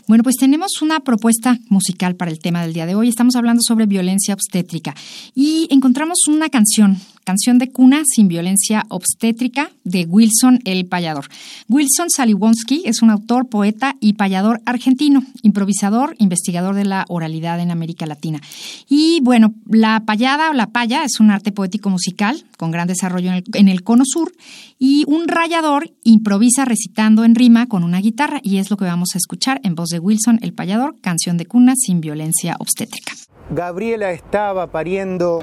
Bueno, 0.08 0.24
pues 0.24 0.38
tenemos 0.38 0.82
una 0.82 1.02
propuesta 1.02 1.58
musical 1.68 2.16
para 2.16 2.32
el 2.32 2.40
tema 2.40 2.62
del 2.62 2.74
día 2.74 2.86
de 2.86 2.96
hoy. 2.96 3.10
Estamos 3.10 3.36
hablando 3.36 3.62
sobre 3.62 3.86
violencia 3.86 4.34
obstétrica 4.34 4.96
y 5.36 5.68
encontramos 5.72 6.20
una 6.28 6.50
canción, 6.50 6.98
canción 7.24 7.60
de 7.60 7.72
cuna 7.72 8.02
sin 8.06 8.28
violencia 8.28 8.86
obstétrica 8.90 9.72
de 9.84 10.06
Wilson 10.06 10.60
el 10.66 10.86
Payador. 10.88 11.28
Wilson 11.68 12.10
Saliwonsky 12.10 12.84
es 12.86 13.02
un 13.02 13.10
autor, 13.10 13.50
poeta 13.50 13.96
y 14.00 14.14
payador 14.14 14.62
argentino, 14.66 15.24
improvisador, 15.44 16.16
investigador 16.18 16.76
de 16.76 16.86
la 16.86 17.06
oralidad 17.10 17.60
en 17.60 17.72
América 17.72 18.06
Latina. 18.06 18.42
Y 18.88 19.20
bueno, 19.22 19.54
la 19.70 20.04
payada 20.06 20.50
o 20.50 20.54
la 20.54 20.68
paya 20.68 21.04
es 21.04 21.20
un 21.20 21.32
arte 21.32 21.52
poético 21.52 21.90
musical 21.90 22.44
con 22.58 22.72
gran 22.72 22.88
desarrollo 22.88 23.30
en 23.30 23.36
el 23.36 23.44
en 23.60 23.68
el 23.68 23.84
cono 23.84 24.04
sur 24.06 24.32
y 24.78 25.04
un 25.08 25.28
rayador 25.28 25.92
improvisa 26.04 26.66
recitando 26.66 27.24
en 27.24 27.36
rima 27.36 27.68
con 27.68 27.84
una 27.84 28.00
guitarra 28.00 28.40
y 28.44 28.58
es 28.58 28.70
lo 28.70 28.78
que 28.78 28.86
vamos 28.86 29.10
a 29.14 29.18
escuchar 29.18 29.60
en 29.64 29.76
voz 29.76 29.90
de 29.90 30.00
Wilson 30.00 30.40
el 30.42 30.54
payador, 30.54 30.96
canción 31.02 31.38
de 31.38 31.46
cuna 31.46 31.74
sin 31.76 32.02
violencia 32.02 32.56
obstétrica. 32.60 33.14
Gabriela 33.52 34.12
estaba 34.12 34.72
pariendo 34.72 35.40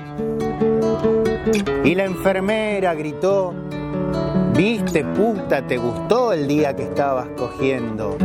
y 1.85 1.95
la 1.95 2.05
enfermera 2.05 2.95
gritó, 2.95 3.55
viste 4.55 5.05
puta, 5.05 5.67
te 5.67 5.77
gustó 5.79 6.33
el 6.33 6.49
día 6.49 6.75
que 6.75 6.85
estabas 6.85 7.29
cogiendo. 7.37 8.17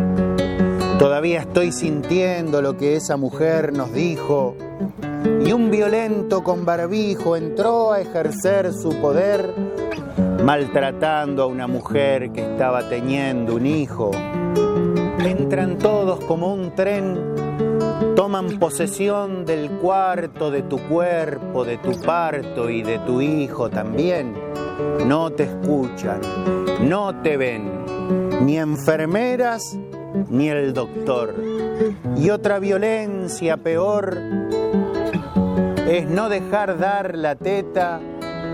Todavía 1.00 1.42
estoy 1.42 1.72
sintiendo 1.72 2.62
lo 2.62 2.78
que 2.78 2.96
esa 2.96 3.18
mujer 3.18 3.74
nos 3.74 3.92
dijo 3.94 4.56
y 5.44 5.52
un 5.52 5.72
violento 5.72 6.44
con 6.44 6.66
barbijo 6.66 7.36
entró 7.36 7.92
a 7.92 8.02
ejercer 8.02 8.72
su 8.74 8.90
poder 9.02 9.54
maltratando 10.44 11.44
a 11.44 11.46
una 11.48 11.68
mujer 11.68 12.32
que 12.32 12.42
estaba 12.42 12.88
teniendo 12.90 13.56
un 13.56 13.66
hijo. 13.66 14.12
Entran 15.20 15.78
todos 15.78 16.24
como 16.26 16.54
un 16.54 16.74
tren, 16.76 17.50
toman 18.15 18.60
posesión 18.60 19.46
del 19.46 19.70
cuarto 19.70 20.51
de 20.51 20.63
tu 20.63 20.77
cuerpo, 20.88 21.63
de 21.63 21.77
tu 21.77 22.00
parto 22.01 22.70
y 22.70 22.84
de 22.84 23.00
tu 23.00 23.22
hijo 23.22 23.70
también. 23.70 24.34
No 25.05 25.31
te 25.31 25.43
escuchan, 25.43 26.22
no 26.81 27.22
te 27.22 27.38
ven, 27.38 27.86
ni 28.46 28.58
enfermeras 28.58 29.77
ni 30.29 30.50
el 30.50 30.74
doctor. 30.74 31.36
Y 32.17 32.29
otra 32.29 32.60
violencia 32.60 33.58
peor 33.58 34.17
es 35.88 36.08
no 36.08 36.29
dejar 36.29 36.77
dar 36.77 37.17
la 37.17 37.36
teta, 37.36 38.00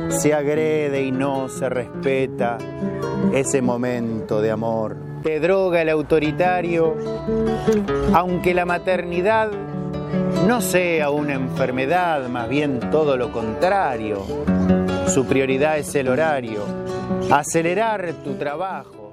se 0.10 0.34
agrede 0.34 1.04
y 1.04 1.12
no 1.12 1.50
se 1.50 1.70
respeta 1.70 2.58
ese 3.34 3.62
momento 3.62 4.42
de 4.42 4.52
amor. 4.52 5.07
Te 5.28 5.42
droga 5.42 5.82
el 5.82 5.90
autoritario, 5.90 6.96
aunque 8.14 8.54
la 8.54 8.64
maternidad 8.64 9.52
no 10.48 10.62
sea 10.62 11.10
una 11.10 11.34
enfermedad, 11.34 12.30
más 12.30 12.48
bien 12.48 12.80
todo 12.92 13.18
lo 13.18 13.34
contrario. 13.34 14.26
Su 15.14 15.26
prioridad 15.26 15.80
es 15.80 15.94
el 15.96 16.08
horario, 16.08 16.64
acelerar 17.30 18.24
tu 18.24 18.36
trabajo. 18.36 19.12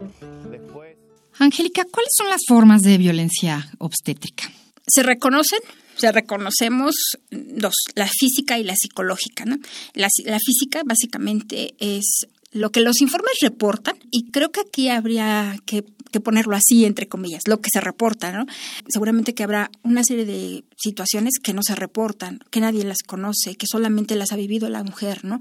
Después... 0.52 0.96
Angélica, 1.40 1.84
¿cuáles 1.90 2.12
son 2.16 2.28
las 2.28 2.42
formas 2.46 2.82
de 2.82 2.96
violencia 2.96 3.68
obstétrica? 3.78 4.44
Se 4.86 5.02
reconocen 5.02 5.58
o 5.96 6.00
sea, 6.00 6.10
reconocemos 6.10 6.94
dos, 7.30 7.74
la 7.94 8.08
física 8.08 8.58
y 8.58 8.64
la 8.64 8.74
psicológica. 8.74 9.44
¿no? 9.44 9.58
La, 9.94 10.08
la 10.24 10.38
física 10.38 10.82
básicamente 10.84 11.74
es 11.78 12.26
lo 12.54 12.70
que 12.70 12.80
los 12.80 13.00
informes 13.00 13.34
reportan, 13.42 13.96
y 14.12 14.30
creo 14.30 14.52
que 14.52 14.60
aquí 14.60 14.88
habría 14.88 15.56
que, 15.66 15.84
ponerlo 16.22 16.54
así, 16.54 16.84
entre 16.84 17.08
comillas, 17.08 17.42
lo 17.48 17.60
que 17.60 17.68
se 17.72 17.80
reporta, 17.80 18.30
¿no? 18.30 18.46
Seguramente 18.88 19.34
que 19.34 19.42
habrá 19.42 19.72
una 19.82 20.04
serie 20.04 20.24
de 20.24 20.64
situaciones 20.76 21.40
que 21.42 21.52
no 21.52 21.62
se 21.64 21.74
reportan, 21.74 22.38
que 22.52 22.60
nadie 22.60 22.84
las 22.84 22.98
conoce, 23.04 23.56
que 23.56 23.66
solamente 23.66 24.14
las 24.14 24.30
ha 24.30 24.36
vivido 24.36 24.68
la 24.68 24.84
mujer, 24.84 25.24
¿no? 25.24 25.40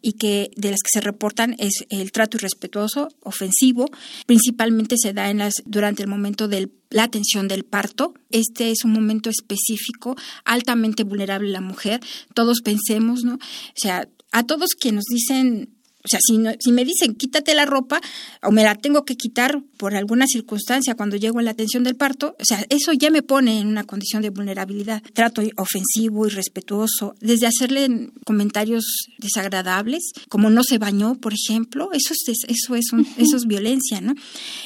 Y 0.00 0.14
que 0.14 0.50
de 0.56 0.70
las 0.70 0.80
que 0.80 0.98
se 0.98 1.02
reportan 1.02 1.54
es 1.58 1.84
el 1.90 2.10
trato 2.10 2.38
irrespetuoso, 2.38 3.10
ofensivo, 3.20 3.90
principalmente 4.24 4.96
se 4.96 5.12
da 5.12 5.28
en 5.28 5.38
las, 5.38 5.56
durante 5.66 6.02
el 6.02 6.08
momento 6.08 6.48
de 6.48 6.70
la 6.88 7.02
atención 7.02 7.46
del 7.46 7.64
parto. 7.64 8.14
Este 8.30 8.70
es 8.70 8.86
un 8.86 8.92
momento 8.92 9.28
específico, 9.28 10.16
altamente 10.46 11.04
vulnerable 11.04 11.50
la 11.50 11.60
mujer. 11.60 12.00
Todos 12.32 12.62
pensemos, 12.62 13.24
¿no? 13.24 13.34
O 13.34 13.76
sea, 13.76 14.08
a 14.32 14.42
todos 14.44 14.70
quienes 14.70 15.04
nos 15.10 15.14
dicen 15.14 15.73
o 16.04 16.08
sea, 16.08 16.20
si, 16.22 16.38
si 16.60 16.70
me 16.70 16.84
dicen 16.84 17.14
quítate 17.14 17.54
la 17.54 17.64
ropa 17.64 17.98
o 18.42 18.50
me 18.50 18.62
la 18.62 18.74
tengo 18.74 19.06
que 19.06 19.16
quitar 19.16 19.62
por 19.78 19.96
alguna 19.96 20.26
circunstancia 20.26 20.94
cuando 20.94 21.16
llego 21.16 21.38
a 21.38 21.42
la 21.42 21.52
atención 21.52 21.82
del 21.82 21.96
parto, 21.96 22.36
o 22.38 22.44
sea, 22.44 22.64
eso 22.68 22.92
ya 22.92 23.10
me 23.10 23.22
pone 23.22 23.58
en 23.58 23.68
una 23.68 23.84
condición 23.84 24.20
de 24.20 24.28
vulnerabilidad. 24.28 25.02
Trato 25.14 25.40
ofensivo, 25.56 26.26
irrespetuoso, 26.26 27.14
desde 27.20 27.46
hacerle 27.46 28.10
comentarios 28.26 28.84
desagradables, 29.16 30.12
como 30.28 30.50
no 30.50 30.62
se 30.62 30.76
bañó, 30.76 31.14
por 31.14 31.32
ejemplo, 31.32 31.88
eso 31.92 32.12
es, 32.12 32.44
eso 32.48 32.74
es, 32.74 32.84
eso 33.16 33.36
es 33.36 33.46
violencia, 33.46 34.02
¿no? 34.02 34.14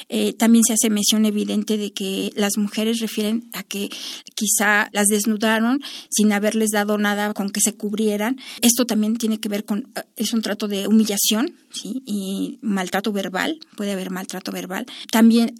Eh, 0.09 0.33
también 0.33 0.65
se 0.65 0.73
hace 0.73 0.89
mención 0.89 1.25
evidente 1.25 1.77
de 1.77 1.91
que 1.91 2.33
las 2.35 2.57
mujeres 2.57 2.99
refieren 2.99 3.49
a 3.53 3.63
que 3.63 3.89
quizá 4.35 4.89
las 4.91 5.07
desnudaron 5.07 5.79
sin 6.09 6.33
haberles 6.33 6.71
dado 6.71 6.97
nada 6.97 7.33
con 7.33 7.49
que 7.49 7.61
se 7.61 7.73
cubrieran. 7.73 8.37
Esto 8.61 8.85
también 8.85 9.15
tiene 9.15 9.39
que 9.39 9.47
ver 9.47 9.63
con, 9.63 9.87
es 10.17 10.33
un 10.33 10.41
trato 10.41 10.67
de 10.67 10.87
humillación 10.87 11.28
atención 11.37 11.53
¿sí? 11.71 12.01
y 12.05 12.59
maltrato 12.61 13.11
verbal, 13.11 13.59
puede 13.75 13.91
haber 13.91 14.11
maltrato 14.11 14.51
verbal. 14.51 14.85
También 15.11 15.55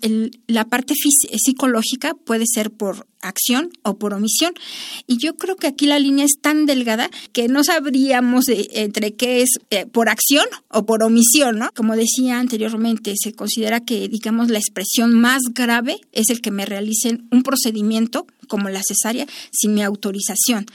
la 0.48 0.66
parte 0.66 0.94
psicológica 0.96 2.14
puede 2.14 2.46
ser 2.48 2.72
por 2.72 3.08
acción 3.22 3.70
o 3.84 3.98
por 3.98 4.14
omisión. 4.14 4.54
Y 5.08 5.18
yo 5.18 5.36
creo 5.36 5.56
que 5.56 5.68
aquí 5.68 5.86
la 5.86 6.00
línea 6.00 6.26
es 6.26 6.40
tan 6.42 6.66
delgada 6.66 7.10
que 7.34 7.48
no 7.48 7.64
sabríamos 7.64 8.46
entre 8.48 9.14
qué 9.16 9.42
es 9.42 9.50
eh, 9.70 9.86
por 9.86 10.10
acción 10.10 10.46
o 10.70 10.86
por 10.86 11.04
omisión, 11.04 11.60
¿no? 11.60 11.70
Como 11.76 11.96
decía 11.96 12.40
anteriormente, 12.40 13.14
se 13.22 13.34
considera 13.34 13.82
que, 13.82 14.08
digamos, 14.08 14.50
la 14.50 14.60
expresión 14.60 15.14
más 15.14 15.42
grave 15.54 16.00
es 16.12 16.30
el 16.30 16.42
que 16.42 16.52
me 16.52 16.66
realicen 16.66 17.28
un 17.32 17.44
procedimiento 17.44 18.26
como 18.48 18.70
la 18.70 18.82
cesárea 18.84 19.28
sin 19.52 19.76
mi 19.76 19.84
autorización. 19.84 20.66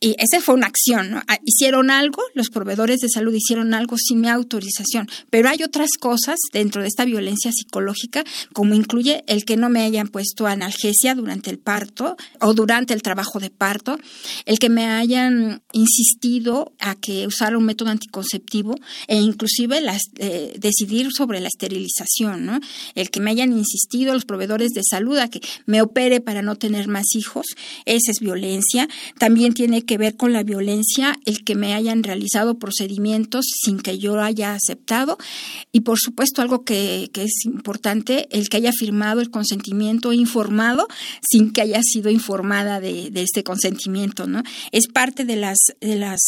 Y 0.00 0.16
esa 0.18 0.40
fue 0.40 0.54
una 0.54 0.66
acción, 0.66 1.12
¿no? 1.12 1.22
Ah, 1.28 1.38
hicieron 1.44 1.90
algo, 1.90 2.22
los 2.34 2.50
proveedores 2.50 3.00
de 3.00 3.08
salud 3.08 3.32
hicieron 3.32 3.72
algo 3.72 3.96
sin 3.96 4.20
mi 4.20 4.28
autorización 4.28 4.63
Pero 5.30 5.48
hay 5.48 5.62
otras 5.62 5.90
cosas 5.98 6.38
dentro 6.52 6.82
de 6.82 6.88
esta 6.88 7.04
violencia 7.04 7.52
psicológica, 7.52 8.24
como 8.52 8.74
incluye 8.74 9.24
el 9.26 9.44
que 9.44 9.56
no 9.56 9.68
me 9.68 9.82
hayan 9.82 10.08
puesto 10.08 10.46
analgesia 10.46 11.14
durante 11.14 11.50
el 11.50 11.58
parto 11.58 12.16
o 12.40 12.54
durante 12.54 12.94
el 12.94 13.02
trabajo 13.02 13.40
de 13.40 13.50
parto, 13.50 13.98
el 14.46 14.58
que 14.58 14.68
me 14.68 14.86
hayan 14.86 15.62
insistido 15.72 16.72
a 16.78 16.94
que 16.94 17.26
usara 17.26 17.58
un 17.58 17.64
método 17.64 17.90
anticonceptivo 17.90 18.74
e 19.08 19.16
inclusive 19.16 19.80
las, 19.80 20.02
eh, 20.18 20.54
decidir 20.58 21.08
sobre 21.12 21.40
la 21.40 21.48
esterilización, 21.48 22.46
¿no? 22.46 22.60
El 22.94 23.10
que 23.10 23.20
me 23.20 23.30
hayan 23.30 23.52
insistido 23.52 24.14
los 24.14 24.24
proveedores 24.24 24.70
de 24.72 24.82
salud 24.82 25.18
a 25.18 25.28
que 25.28 25.40
me 25.66 25.82
opere 25.82 26.20
para 26.20 26.42
no 26.42 26.56
tener 26.56 26.88
más 26.88 27.14
hijos, 27.14 27.46
esa 27.84 28.10
es 28.10 28.20
violencia. 28.20 28.88
También 29.18 29.54
tiene 29.54 29.82
que 29.82 29.98
ver 29.98 30.16
con 30.16 30.32
la 30.32 30.42
violencia 30.42 31.16
el 31.24 31.44
que 31.44 31.54
me 31.54 31.74
hayan 31.74 32.02
realizado 32.02 32.58
procedimientos 32.58 33.46
sin 33.64 33.78
que 33.78 33.98
yo 33.98 34.20
haya 34.20 34.53
aceptado 34.54 35.18
y 35.72 35.80
por 35.80 35.98
supuesto 35.98 36.42
algo 36.42 36.64
que, 36.64 37.10
que 37.12 37.24
es 37.24 37.44
importante, 37.44 38.28
el 38.30 38.48
que 38.48 38.58
haya 38.58 38.72
firmado 38.72 39.20
el 39.20 39.30
consentimiento 39.30 40.12
informado 40.12 40.86
sin 41.20 41.52
que 41.52 41.62
haya 41.62 41.80
sido 41.82 42.10
informada 42.10 42.80
de, 42.80 43.10
de 43.10 43.22
este 43.22 43.42
consentimiento, 43.44 44.26
¿no? 44.26 44.42
Es 44.72 44.88
parte 44.88 45.24
de 45.24 45.36
las, 45.36 45.58
de 45.80 45.96
las 45.96 46.20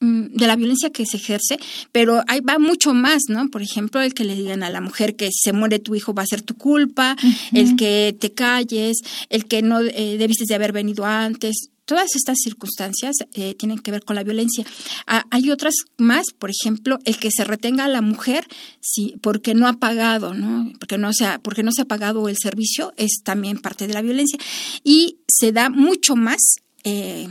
mm, 0.00 0.36
de 0.36 0.46
la 0.46 0.56
violencia 0.56 0.90
que 0.90 1.06
se 1.06 1.16
ejerce, 1.16 1.58
pero 1.92 2.22
ahí 2.28 2.40
va 2.40 2.58
mucho 2.58 2.94
más, 2.94 3.22
¿no? 3.28 3.48
Por 3.48 3.62
ejemplo, 3.62 4.00
el 4.00 4.14
que 4.14 4.24
le 4.24 4.34
digan 4.34 4.62
a 4.62 4.70
la 4.70 4.80
mujer 4.80 5.16
que 5.16 5.26
si 5.26 5.50
se 5.50 5.52
muere 5.52 5.78
tu 5.78 5.94
hijo 5.94 6.14
va 6.14 6.22
a 6.22 6.26
ser 6.26 6.42
tu 6.42 6.54
culpa, 6.54 7.16
el 7.52 7.76
que 7.76 8.16
te 8.18 8.32
calles, 8.32 8.98
el 9.28 9.46
que 9.46 9.62
no 9.62 9.80
eh, 9.80 10.16
debiste 10.18 10.44
de 10.46 10.54
haber 10.54 10.72
venido 10.72 11.04
antes, 11.04 11.70
Todas 11.88 12.14
estas 12.14 12.36
circunstancias 12.44 13.16
eh, 13.32 13.54
tienen 13.54 13.78
que 13.78 13.90
ver 13.90 14.04
con 14.04 14.14
la 14.14 14.22
violencia. 14.22 14.62
Ah, 15.06 15.24
hay 15.30 15.50
otras 15.50 15.72
más, 15.96 16.26
por 16.38 16.50
ejemplo, 16.50 16.98
el 17.06 17.16
que 17.16 17.30
se 17.30 17.44
retenga 17.44 17.86
a 17.86 17.88
la 17.88 18.02
mujer 18.02 18.46
si, 18.78 19.14
porque 19.22 19.54
no 19.54 19.66
ha 19.66 19.78
pagado, 19.78 20.34
¿no? 20.34 20.70
Porque, 20.78 20.98
no 20.98 21.14
se 21.14 21.24
ha, 21.24 21.38
porque 21.38 21.62
no 21.62 21.72
se 21.72 21.80
ha 21.80 21.86
pagado 21.86 22.28
el 22.28 22.36
servicio, 22.36 22.92
es 22.98 23.22
también 23.24 23.56
parte 23.58 23.86
de 23.86 23.94
la 23.94 24.02
violencia. 24.02 24.38
Y 24.84 25.20
se 25.26 25.50
da 25.50 25.70
mucho 25.70 26.14
más 26.14 26.40
eh, 26.84 27.26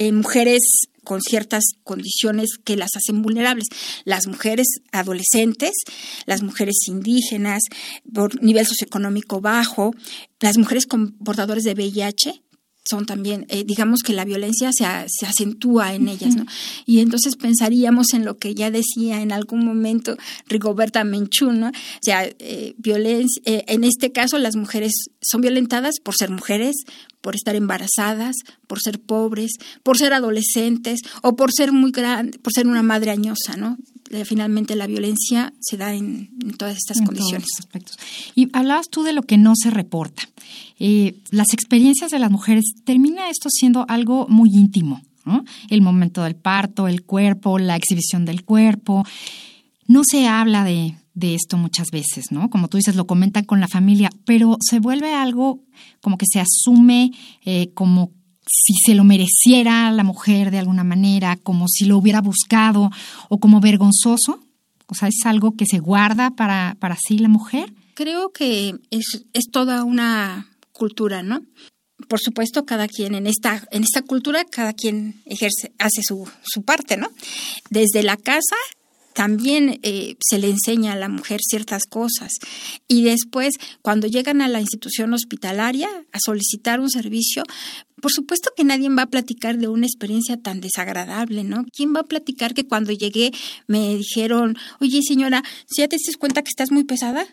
en 0.00 0.16
mujeres 0.16 0.88
con 1.04 1.22
ciertas 1.22 1.62
condiciones 1.84 2.58
que 2.64 2.76
las 2.76 2.90
hacen 2.96 3.22
vulnerables. 3.22 3.68
Las 4.04 4.26
mujeres 4.26 4.66
adolescentes, 4.90 5.70
las 6.26 6.42
mujeres 6.42 6.74
indígenas, 6.88 7.62
por 8.12 8.42
nivel 8.42 8.66
socioeconómico 8.66 9.40
bajo, 9.40 9.94
las 10.40 10.58
mujeres 10.58 10.86
con 10.86 11.12
portadores 11.12 11.62
de 11.62 11.74
VIH, 11.74 12.42
son 12.88 13.06
también, 13.06 13.46
eh, 13.48 13.64
digamos 13.64 14.02
que 14.02 14.12
la 14.12 14.24
violencia 14.24 14.70
se, 14.72 14.84
se 15.08 15.26
acentúa 15.26 15.94
en 15.94 16.08
ellas, 16.08 16.36
¿no? 16.36 16.46
Y 16.84 17.00
entonces 17.00 17.36
pensaríamos 17.36 18.12
en 18.14 18.24
lo 18.24 18.38
que 18.38 18.54
ya 18.54 18.70
decía 18.70 19.20
en 19.20 19.32
algún 19.32 19.64
momento 19.64 20.16
Rigoberta 20.48 21.04
Menchú, 21.04 21.52
¿no? 21.52 21.68
O 21.68 22.00
sea, 22.00 22.24
eh, 22.24 22.74
violencia, 22.78 23.42
eh, 23.44 23.64
en 23.68 23.84
este 23.84 24.12
caso 24.12 24.38
las 24.38 24.56
mujeres 24.56 24.92
son 25.20 25.40
violentadas 25.40 25.96
por 26.02 26.14
ser 26.14 26.30
mujeres, 26.30 26.76
por 27.20 27.34
estar 27.34 27.56
embarazadas, 27.56 28.36
por 28.66 28.80
ser 28.80 29.00
pobres, 29.00 29.52
por 29.82 29.98
ser 29.98 30.12
adolescentes 30.12 31.00
o 31.22 31.34
por 31.36 31.52
ser 31.52 31.72
muy 31.72 31.90
grande, 31.90 32.38
por 32.38 32.52
ser 32.52 32.66
una 32.66 32.82
madre 32.82 33.10
añosa, 33.10 33.56
¿no? 33.56 33.76
Finalmente 34.24 34.76
la 34.76 34.86
violencia 34.86 35.52
se 35.60 35.76
da 35.76 35.94
en, 35.94 36.30
todas 36.58 36.76
estas 36.76 37.00
condiciones. 37.00 37.48
Y 38.34 38.48
hablabas 38.52 38.88
tú 38.88 39.02
de 39.02 39.12
lo 39.12 39.22
que 39.22 39.38
no 39.38 39.54
se 39.56 39.70
reporta. 39.70 40.22
Eh, 40.78 41.16
las 41.30 41.52
experiencias 41.52 42.10
de 42.10 42.18
las 42.18 42.30
mujeres, 42.30 42.64
termina 42.84 43.28
esto 43.30 43.48
siendo 43.50 43.84
algo 43.88 44.26
muy 44.28 44.50
íntimo, 44.50 45.02
¿no? 45.24 45.44
El 45.70 45.82
momento 45.82 46.22
del 46.22 46.36
parto, 46.36 46.88
el 46.88 47.02
cuerpo, 47.02 47.58
la 47.58 47.76
exhibición 47.76 48.24
del 48.24 48.44
cuerpo. 48.44 49.04
No 49.86 50.02
se 50.04 50.28
habla 50.28 50.64
de, 50.64 50.94
de 51.16 51.34
esto 51.34 51.56
muchas 51.56 51.90
veces, 51.90 52.30
¿no? 52.30 52.50
Como 52.50 52.68
tú 52.68 52.76
dices, 52.76 52.94
lo 52.94 53.06
comentan 53.06 53.44
con 53.44 53.58
la 53.58 53.68
familia, 53.68 54.10
pero 54.26 54.58
se 54.60 54.80
vuelve 54.80 55.14
algo 55.14 55.62
como 56.02 56.18
que 56.18 56.26
se 56.30 56.40
asume 56.40 57.10
eh, 57.44 57.70
como 57.72 58.12
si 58.46 58.74
se 58.74 58.94
lo 58.94 59.04
mereciera 59.04 59.90
la 59.90 60.04
mujer 60.04 60.50
de 60.50 60.58
alguna 60.58 60.84
manera, 60.84 61.36
como 61.36 61.66
si 61.68 61.84
lo 61.84 61.98
hubiera 61.98 62.20
buscado 62.20 62.90
o 63.28 63.38
como 63.38 63.60
vergonzoso. 63.60 64.40
O 64.86 64.94
sea, 64.94 65.08
es 65.08 65.24
algo 65.24 65.56
que 65.56 65.66
se 65.66 65.80
guarda 65.80 66.30
para, 66.30 66.76
para 66.78 66.96
sí 66.96 67.18
la 67.18 67.28
mujer. 67.28 67.72
Creo 67.94 68.30
que 68.30 68.76
es, 68.90 69.24
es 69.32 69.50
toda 69.50 69.82
una 69.84 70.48
cultura, 70.72 71.22
¿no? 71.22 71.42
Por 72.08 72.20
supuesto, 72.20 72.66
cada 72.66 72.86
quien 72.86 73.14
en 73.14 73.26
esta, 73.26 73.66
en 73.70 73.82
esta 73.82 74.02
cultura, 74.02 74.44
cada 74.44 74.74
quien 74.74 75.22
ejerce, 75.24 75.72
hace 75.78 76.02
su, 76.02 76.28
su 76.42 76.62
parte, 76.62 76.96
¿no? 76.96 77.08
Desde 77.70 78.02
la 78.02 78.16
casa 78.16 78.54
también 79.16 79.80
eh, 79.82 80.16
se 80.20 80.38
le 80.38 80.50
enseña 80.50 80.92
a 80.92 80.96
la 80.96 81.08
mujer 81.08 81.40
ciertas 81.42 81.84
cosas. 81.86 82.34
Y 82.86 83.02
después, 83.02 83.54
cuando 83.80 84.06
llegan 84.06 84.42
a 84.42 84.48
la 84.48 84.60
institución 84.60 85.14
hospitalaria 85.14 85.88
a 86.12 86.18
solicitar 86.22 86.80
un 86.80 86.90
servicio, 86.90 87.42
por 88.02 88.12
supuesto 88.12 88.50
que 88.54 88.62
nadie 88.62 88.90
va 88.90 89.04
a 89.04 89.10
platicar 89.10 89.56
de 89.56 89.68
una 89.68 89.86
experiencia 89.86 90.36
tan 90.36 90.60
desagradable, 90.60 91.44
¿no? 91.44 91.64
¿Quién 91.74 91.94
va 91.96 92.00
a 92.00 92.04
platicar 92.04 92.52
que 92.52 92.66
cuando 92.66 92.92
llegué 92.92 93.32
me 93.66 93.96
dijeron, 93.96 94.58
oye 94.80 95.00
señora, 95.02 95.42
¿si 95.66 95.80
ya 95.80 95.88
te 95.88 95.96
diste 95.96 96.14
cuenta 96.18 96.42
que 96.42 96.50
estás 96.50 96.70
muy 96.70 96.84
pesada? 96.84 97.26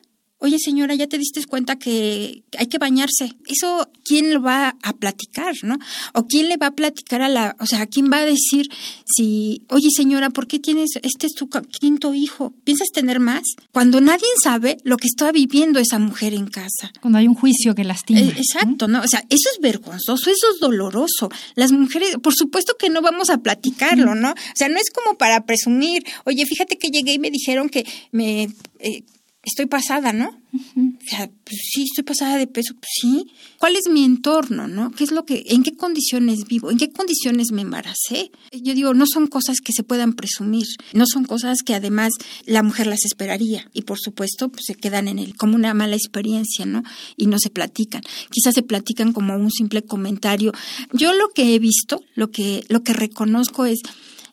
Oye 0.43 0.59
señora, 0.59 0.93
ya 0.93 1.07
te 1.07 1.17
diste 1.17 1.43
cuenta 1.45 1.77
que 1.77 2.43
hay 2.57 2.67
que 2.67 2.77
bañarse. 2.77 3.33
Eso, 3.47 3.89
¿quién 4.03 4.33
lo 4.33 4.41
va 4.41 4.75
a 4.83 4.93
platicar, 4.93 5.55
no? 5.63 5.77
O 6.13 6.27
quién 6.27 6.49
le 6.49 6.57
va 6.57 6.67
a 6.67 6.75
platicar 6.75 7.21
a 7.21 7.29
la, 7.29 7.55
o 7.61 7.65
sea, 7.65 7.87
¿quién 7.87 8.11
va 8.11 8.17
a 8.17 8.25
decir 8.25 8.69
si, 9.05 9.63
oye 9.69 9.87
señora, 9.89 10.31
¿por 10.31 10.47
qué 10.47 10.59
tienes, 10.59 10.91
este 11.01 11.27
es 11.27 11.33
tu 11.33 11.49
quinto 11.49 12.13
hijo? 12.13 12.53
¿Piensas 12.65 12.89
tener 12.93 13.21
más? 13.21 13.43
Cuando 13.71 14.01
nadie 14.01 14.27
sabe 14.43 14.77
lo 14.83 14.97
que 14.97 15.07
está 15.07 15.31
viviendo 15.31 15.79
esa 15.79 15.97
mujer 15.97 16.33
en 16.33 16.47
casa. 16.47 16.91
Cuando 16.99 17.19
hay 17.19 17.27
un 17.29 17.35
juicio 17.35 17.73
que 17.73 17.85
lastima. 17.85 18.19
Eh, 18.19 18.33
exacto, 18.35 18.89
¿no? 18.89 18.99
O 19.01 19.07
sea, 19.07 19.23
eso 19.29 19.49
es 19.53 19.61
vergonzoso, 19.61 20.29
eso 20.29 20.47
es 20.53 20.59
doloroso. 20.59 21.31
Las 21.55 21.71
mujeres, 21.71 22.17
por 22.21 22.33
supuesto 22.33 22.75
que 22.77 22.89
no 22.89 23.01
vamos 23.01 23.29
a 23.29 23.37
platicarlo, 23.37 24.13
¿no? 24.13 24.31
O 24.31 24.55
sea, 24.55 24.67
no 24.67 24.77
es 24.77 24.89
como 24.91 25.17
para 25.17 25.45
presumir, 25.45 26.03
oye, 26.25 26.45
fíjate 26.45 26.77
que 26.77 26.89
llegué 26.89 27.13
y 27.13 27.19
me 27.19 27.31
dijeron 27.31 27.69
que 27.69 27.85
me... 28.11 28.49
Eh, 28.79 29.03
estoy 29.43 29.65
pasada, 29.65 30.13
¿no? 30.13 30.29
O 30.29 31.05
sea, 31.05 31.29
pues 31.43 31.59
sí, 31.73 31.83
estoy 31.83 32.05
pasada 32.05 32.37
de 32.37 32.47
peso, 32.47 32.73
pues 32.75 32.89
sí. 33.01 33.25
¿Cuál 33.59 33.75
es 33.75 33.89
mi 33.91 34.05
entorno, 34.05 34.69
no? 34.69 34.91
¿Qué 34.91 35.03
es 35.03 35.11
lo 35.11 35.25
que, 35.25 35.43
en 35.47 35.63
qué 35.63 35.75
condiciones 35.75 36.45
vivo? 36.47 36.71
¿En 36.71 36.77
qué 36.77 36.89
condiciones 36.89 37.51
me 37.51 37.61
embaracé? 37.61 38.31
Yo 38.53 38.73
digo, 38.73 38.93
no 38.93 39.05
son 39.05 39.27
cosas 39.27 39.57
que 39.59 39.73
se 39.73 39.83
puedan 39.83 40.13
presumir, 40.13 40.65
no 40.93 41.03
son 41.05 41.25
cosas 41.25 41.57
que 41.65 41.75
además 41.75 42.13
la 42.45 42.63
mujer 42.63 42.87
las 42.87 43.03
esperaría 43.03 43.69
y 43.73 43.81
por 43.81 43.99
supuesto 43.99 44.49
pues, 44.49 44.63
se 44.65 44.75
quedan 44.75 45.09
en 45.09 45.19
el 45.19 45.35
como 45.35 45.55
una 45.55 45.73
mala 45.73 45.95
experiencia, 45.95 46.65
¿no? 46.65 46.83
Y 47.17 47.27
no 47.27 47.37
se 47.37 47.49
platican. 47.49 48.01
Quizás 48.31 48.55
se 48.55 48.63
platican 48.63 49.11
como 49.11 49.35
un 49.35 49.51
simple 49.51 49.81
comentario. 49.83 50.53
Yo 50.93 51.11
lo 51.13 51.29
que 51.29 51.53
he 51.53 51.59
visto, 51.59 52.01
lo 52.15 52.31
que 52.31 52.63
lo 52.69 52.83
que 52.83 52.93
reconozco 52.93 53.65
es, 53.65 53.79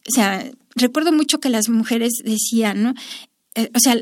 o 0.09 0.13
sea, 0.15 0.49
recuerdo 0.77 1.13
mucho 1.13 1.41
que 1.41 1.49
las 1.49 1.69
mujeres 1.69 2.13
decían, 2.25 2.83
¿no? 2.83 2.95
Eh, 3.57 3.71
o 3.75 3.81
sea, 3.81 4.01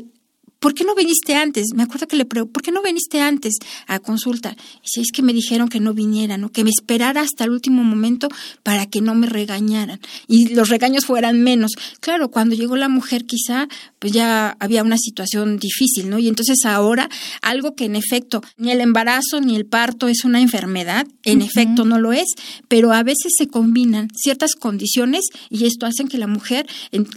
¿por 0.59 0.73
qué 0.73 0.83
no 0.83 0.95
viniste 0.95 1.35
antes? 1.35 1.67
Me 1.73 1.83
acuerdo 1.83 2.07
que 2.07 2.15
le 2.15 2.25
pregunté, 2.25 2.53
¿por 2.53 2.63
qué 2.63 2.71
no 2.71 2.81
viniste 2.81 3.21
antes 3.21 3.55
a 3.87 3.99
consulta? 3.99 4.55
Y 4.83 4.87
si 4.87 5.01
es 5.01 5.11
que 5.11 5.21
me 5.21 5.33
dijeron 5.33 5.69
que 5.69 5.79
no 5.79 5.93
viniera, 5.93 6.37
¿no? 6.37 6.51
Que 6.51 6.63
me 6.63 6.69
esperara 6.69 7.21
hasta 7.21 7.45
el 7.45 7.51
último 7.51 7.83
momento 7.83 8.27
para 8.63 8.85
que 8.85 9.01
no 9.01 9.15
me 9.15 9.27
regañaran 9.27 9.99
y 10.27 10.53
los 10.53 10.69
regaños 10.69 11.05
fueran 11.05 11.41
menos. 11.41 11.71
Claro, 11.99 12.29
cuando 12.29 12.55
llegó 12.55 12.75
la 12.75 12.89
mujer 12.89 13.25
quizá 13.25 13.67
pues 13.99 14.13
ya 14.13 14.55
había 14.59 14.83
una 14.83 14.97
situación 14.97 15.57
difícil, 15.59 16.09
¿no? 16.09 16.19
Y 16.19 16.27
entonces 16.27 16.65
ahora 16.65 17.09
algo 17.41 17.75
que 17.75 17.85
en 17.85 17.95
efecto 17.95 18.41
ni 18.57 18.71
el 18.71 18.81
embarazo 18.81 19.41
ni 19.41 19.55
el 19.55 19.65
parto 19.65 20.07
es 20.07 20.23
una 20.23 20.41
enfermedad, 20.41 21.07
en 21.23 21.41
efecto 21.41 21.85
no 21.85 21.99
lo 21.99 22.13
es, 22.13 22.27
pero 22.67 22.91
a 22.91 23.03
veces 23.03 23.33
se 23.37 23.47
combinan 23.47 24.09
ciertas 24.15 24.55
condiciones 24.55 25.25
y 25.49 25.65
esto 25.65 25.85
hace 25.85 26.05
que 26.05 26.17
la 26.17 26.27
mujer, 26.27 26.67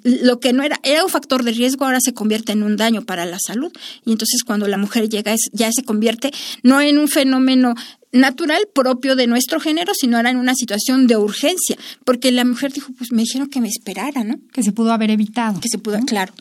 lo 0.02 0.40
que 0.40 0.52
no 0.52 0.62
era, 0.62 0.80
era 0.82 1.04
un 1.04 1.10
factor 1.10 1.44
de 1.44 1.52
riesgo, 1.52 1.84
ahora 1.84 2.00
se 2.00 2.14
convierte 2.14 2.52
en 2.52 2.62
un 2.62 2.76
daño 2.76 3.02
para 3.02 3.24
la 3.24 3.31
salud. 3.38 3.72
Y 4.04 4.12
entonces 4.12 4.42
cuando 4.44 4.68
la 4.68 4.78
mujer 4.78 5.08
llega 5.08 5.34
ya 5.52 5.70
se 5.72 5.84
convierte 5.84 6.32
no 6.62 6.80
en 6.80 6.98
un 6.98 7.08
fenómeno 7.08 7.74
natural 8.12 8.68
propio 8.74 9.16
de 9.16 9.26
nuestro 9.26 9.58
género, 9.58 9.92
sino 9.98 10.18
era 10.18 10.30
en 10.30 10.36
una 10.36 10.54
situación 10.54 11.06
de 11.06 11.16
urgencia, 11.16 11.76
porque 12.04 12.30
la 12.30 12.44
mujer 12.44 12.72
dijo, 12.72 12.92
pues 12.96 13.10
me 13.12 13.22
dijeron 13.22 13.48
que 13.48 13.60
me 13.60 13.68
esperara, 13.68 14.22
¿no? 14.22 14.36
Que 14.52 14.62
se 14.62 14.72
pudo 14.72 14.92
haber 14.92 15.10
evitado. 15.10 15.60
Que 15.60 15.68
se 15.70 15.78
pudo, 15.78 15.98
claro. 16.00 16.32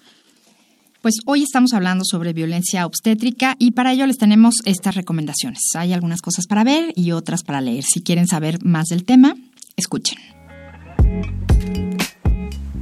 Pues 1.01 1.15
hoy 1.25 1.41
estamos 1.41 1.73
hablando 1.73 2.03
sobre 2.05 2.31
violencia 2.31 2.85
obstétrica 2.85 3.55
y 3.57 3.71
para 3.71 3.91
ello 3.91 4.05
les 4.05 4.19
tenemos 4.19 4.55
estas 4.65 4.93
recomendaciones. 4.93 5.61
Hay 5.75 5.93
algunas 5.93 6.21
cosas 6.21 6.45
para 6.45 6.63
ver 6.63 6.93
y 6.95 7.11
otras 7.11 7.41
para 7.41 7.59
leer. 7.59 7.83
Si 7.83 8.01
quieren 8.01 8.27
saber 8.27 8.63
más 8.63 8.85
del 8.85 9.03
tema, 9.03 9.35
escuchen. 9.75 10.19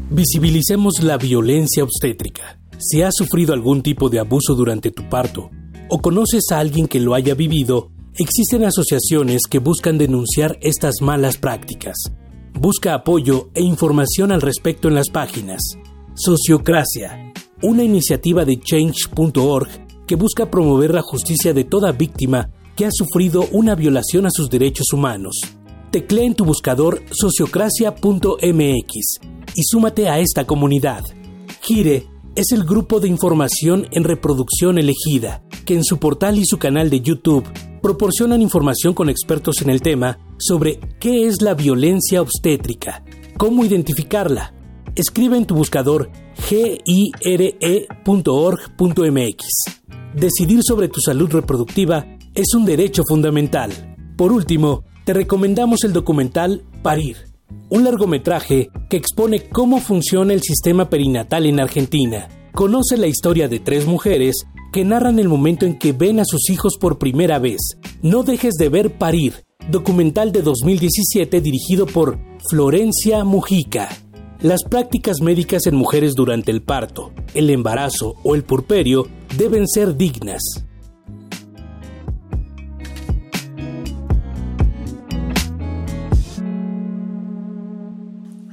Visibilicemos 0.10 1.02
la 1.02 1.18
violencia 1.18 1.84
obstétrica. 1.84 2.60
Si 2.80 3.02
has 3.02 3.14
sufrido 3.16 3.54
algún 3.54 3.84
tipo 3.84 4.10
de 4.10 4.20
abuso 4.20 4.56
durante 4.56 4.92
tu 4.92 5.10
parto 5.10 5.50
o 5.90 6.00
conoces 6.00 6.46
a 6.52 6.60
alguien 6.60 6.88
que 6.88 7.02
lo 7.02 7.14
haya 7.14 7.34
vivido, 7.34 7.92
existen 8.16 8.64
asociaciones 8.64 9.42
que 9.50 9.60
buscan 9.60 9.98
denunciar 9.98 10.58
estas 10.62 11.02
malas 11.02 11.36
prácticas. 11.38 11.98
Busca 12.54 12.94
apoyo 12.94 13.50
e 13.54 13.62
información 13.62 14.32
al 14.32 14.40
respecto 14.42 14.88
en 14.88 14.96
las 14.96 15.10
páginas 15.10 15.60
Sociocracia, 16.16 17.34
una 17.64 17.84
iniciativa 17.84 18.46
de 18.46 18.58
change.org 18.60 20.06
que 20.08 20.16
busca 20.16 20.50
promover 20.50 20.94
la 20.94 21.02
justicia 21.02 21.54
de 21.54 21.66
toda 21.66 21.92
víctima 21.92 22.50
que 22.76 22.86
ha 22.86 22.92
sufrido 22.92 23.46
una 23.52 23.76
violación 23.76 24.26
a 24.26 24.32
sus 24.32 24.50
derechos 24.50 24.94
humanos. 24.94 25.42
Teclea 25.92 26.26
en 26.26 26.36
tu 26.36 26.46
buscador 26.46 27.04
sociocracia.mx 27.12 29.20
y 29.56 29.64
súmate 29.64 30.08
a 30.08 30.20
esta 30.20 30.46
comunidad. 30.46 31.04
Gire 31.62 32.19
es 32.36 32.52
el 32.52 32.64
grupo 32.64 33.00
de 33.00 33.08
información 33.08 33.88
en 33.92 34.04
reproducción 34.04 34.78
elegida, 34.78 35.44
que 35.66 35.76
en 35.76 35.84
su 35.84 35.98
portal 35.98 36.38
y 36.38 36.46
su 36.46 36.58
canal 36.58 36.90
de 36.90 37.02
YouTube 37.02 37.48
proporcionan 37.82 38.42
información 38.42 38.94
con 38.94 39.10
expertos 39.10 39.62
en 39.62 39.70
el 39.70 39.82
tema 39.82 40.20
sobre 40.38 40.80
qué 41.00 41.28
es 41.28 41.42
la 41.42 41.54
violencia 41.54 42.22
obstétrica, 42.22 43.04
cómo 43.38 43.64
identificarla. 43.66 44.54
Escribe 44.96 45.38
en 45.38 45.46
tu 45.46 45.56
buscador 45.56 46.10
gire.org.mx. 46.48 47.14
Decidir 50.16 50.62
sobre 50.64 50.88
tu 50.88 51.00
salud 51.00 51.30
reproductiva 51.32 52.06
es 52.34 52.54
un 52.56 52.66
derecho 52.66 53.04
fundamental. 53.08 53.96
Por 54.18 54.32
último, 54.32 54.84
te 55.06 55.14
recomendamos 55.14 55.84
el 55.84 55.94
documental 55.94 56.64
Parir, 56.82 57.29
un 57.70 57.84
largometraje 57.84 58.70
que 58.90 58.98
expone 58.98 59.44
cómo 59.50 59.80
funciona 59.80 60.34
el 60.34 60.42
sistema 60.42 60.90
perinatal 60.90 61.46
en 61.46 61.60
Argentina. 61.60 62.28
Conoce 62.54 62.98
la 62.98 63.08
historia 63.08 63.48
de 63.48 63.60
tres 63.60 63.86
mujeres 63.86 64.36
que 64.72 64.84
narran 64.84 65.20
el 65.20 65.30
momento 65.30 65.66
en 65.66 65.78
que 65.78 65.94
ven 65.94 66.20
a 66.20 66.26
sus 66.26 66.50
hijos 66.50 66.78
por 66.80 66.98
primera 66.98 67.40
vez. 67.40 67.60
No 68.02 68.24
dejes 68.24 68.56
de 68.56 68.70
ver 68.70 68.98
Parir, 68.98 69.46
documental 69.70 70.32
de 70.32 70.42
2017 70.42 71.42
dirigido 71.42 71.86
por 71.86 72.20
Florencia 72.50 73.24
Mujica. 73.24 73.90
Las 74.42 74.64
prácticas 74.64 75.22
médicas 75.22 75.66
en 75.68 75.76
mujeres 75.76 76.14
durante 76.16 76.52
el 76.52 76.62
parto, 76.62 77.12
el 77.34 77.50
embarazo 77.50 78.16
o 78.24 78.36
el 78.36 78.44
purperio 78.44 79.08
deben 79.38 79.68
ser 79.68 79.98
dignas. 79.98 80.69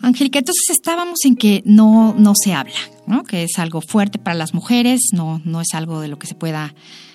Angélica, 0.07 0.39
entonces 0.39 0.71
estábamos 0.71 1.25
en 1.25 1.37
que 1.37 1.63
no, 1.65 2.15
no 2.19 2.33
se 2.35 2.55
habla, 2.55 2.79
¿no? 3.07 3.25
que 3.25 3.45
es 3.45 3.59
algo 3.59 3.81
fuerte 3.81 4.19
para 4.19 4.35
las 4.35 4.55
mujeres, 4.55 5.01
no, 5.13 5.41
no 5.45 5.61
es 5.61 5.69
algo 5.75 6.01
de 6.01 6.09
lo 6.09 6.19
que 6.19 6.27
se 6.27 6.35
pueda 6.35 6.75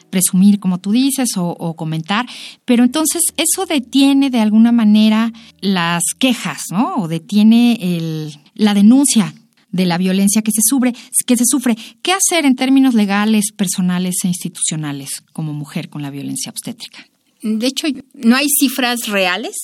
presumir, 0.10 0.60
como 0.60 0.80
tú 0.80 0.92
dices, 0.92 1.30
o, 1.38 1.74
comentar, 1.76 2.28
pero 2.66 2.84
entonces 2.84 3.24
eso 3.38 3.66
detiene 3.66 4.30
de 4.30 4.42
alguna 4.42 4.72
manera 4.72 5.32
las 5.62 6.04
quejas, 6.20 6.64
¿no? 6.70 6.96
O 6.98 7.08
detiene 7.08 7.80
el, 7.82 8.38
la 8.54 8.74
denuncia 8.74 9.34
de 9.72 9.86
la 9.86 9.98
violencia 9.98 10.42
que 10.42 10.52
se 10.52 10.62
sufre, 10.64 10.94
que 11.26 11.38
se 11.38 11.46
sufre. 11.46 11.78
¿Qué 12.02 12.12
hacer 12.12 12.46
en 12.46 12.56
términos 12.56 12.94
legales, 12.94 13.52
personales 13.56 14.16
e 14.24 14.28
institucionales 14.28 15.24
como 15.32 15.54
mujer 15.54 15.90
con 15.90 16.02
la 16.02 16.10
violencia 16.10 16.52
obstétrica? 16.52 17.06
De 17.42 17.68
hecho, 17.68 17.88
no 18.14 18.36
hay 18.36 18.48
cifras 18.50 19.08
reales 19.08 19.56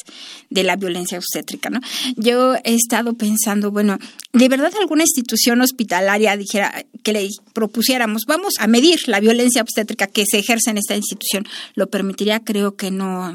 de 0.49 0.63
la 0.63 0.75
violencia 0.75 1.17
obstétrica, 1.17 1.69
¿no? 1.69 1.79
Yo 2.15 2.55
he 2.63 2.73
estado 2.73 3.13
pensando, 3.13 3.71
bueno, 3.71 3.99
¿de 4.33 4.49
verdad 4.49 4.71
alguna 4.79 5.03
institución 5.03 5.61
hospitalaria 5.61 6.37
dijera 6.37 6.85
que 7.03 7.13
le 7.13 7.29
propusiéramos, 7.53 8.23
vamos 8.27 8.55
a 8.59 8.67
medir 8.67 9.07
la 9.07 9.19
violencia 9.19 9.61
obstétrica 9.61 10.07
que 10.07 10.25
se 10.25 10.39
ejerce 10.39 10.71
en 10.71 10.77
esta 10.77 10.95
institución? 10.95 11.45
¿Lo 11.75 11.89
permitiría? 11.89 12.39
Creo 12.39 12.75
que 12.75 12.91
no 12.91 13.33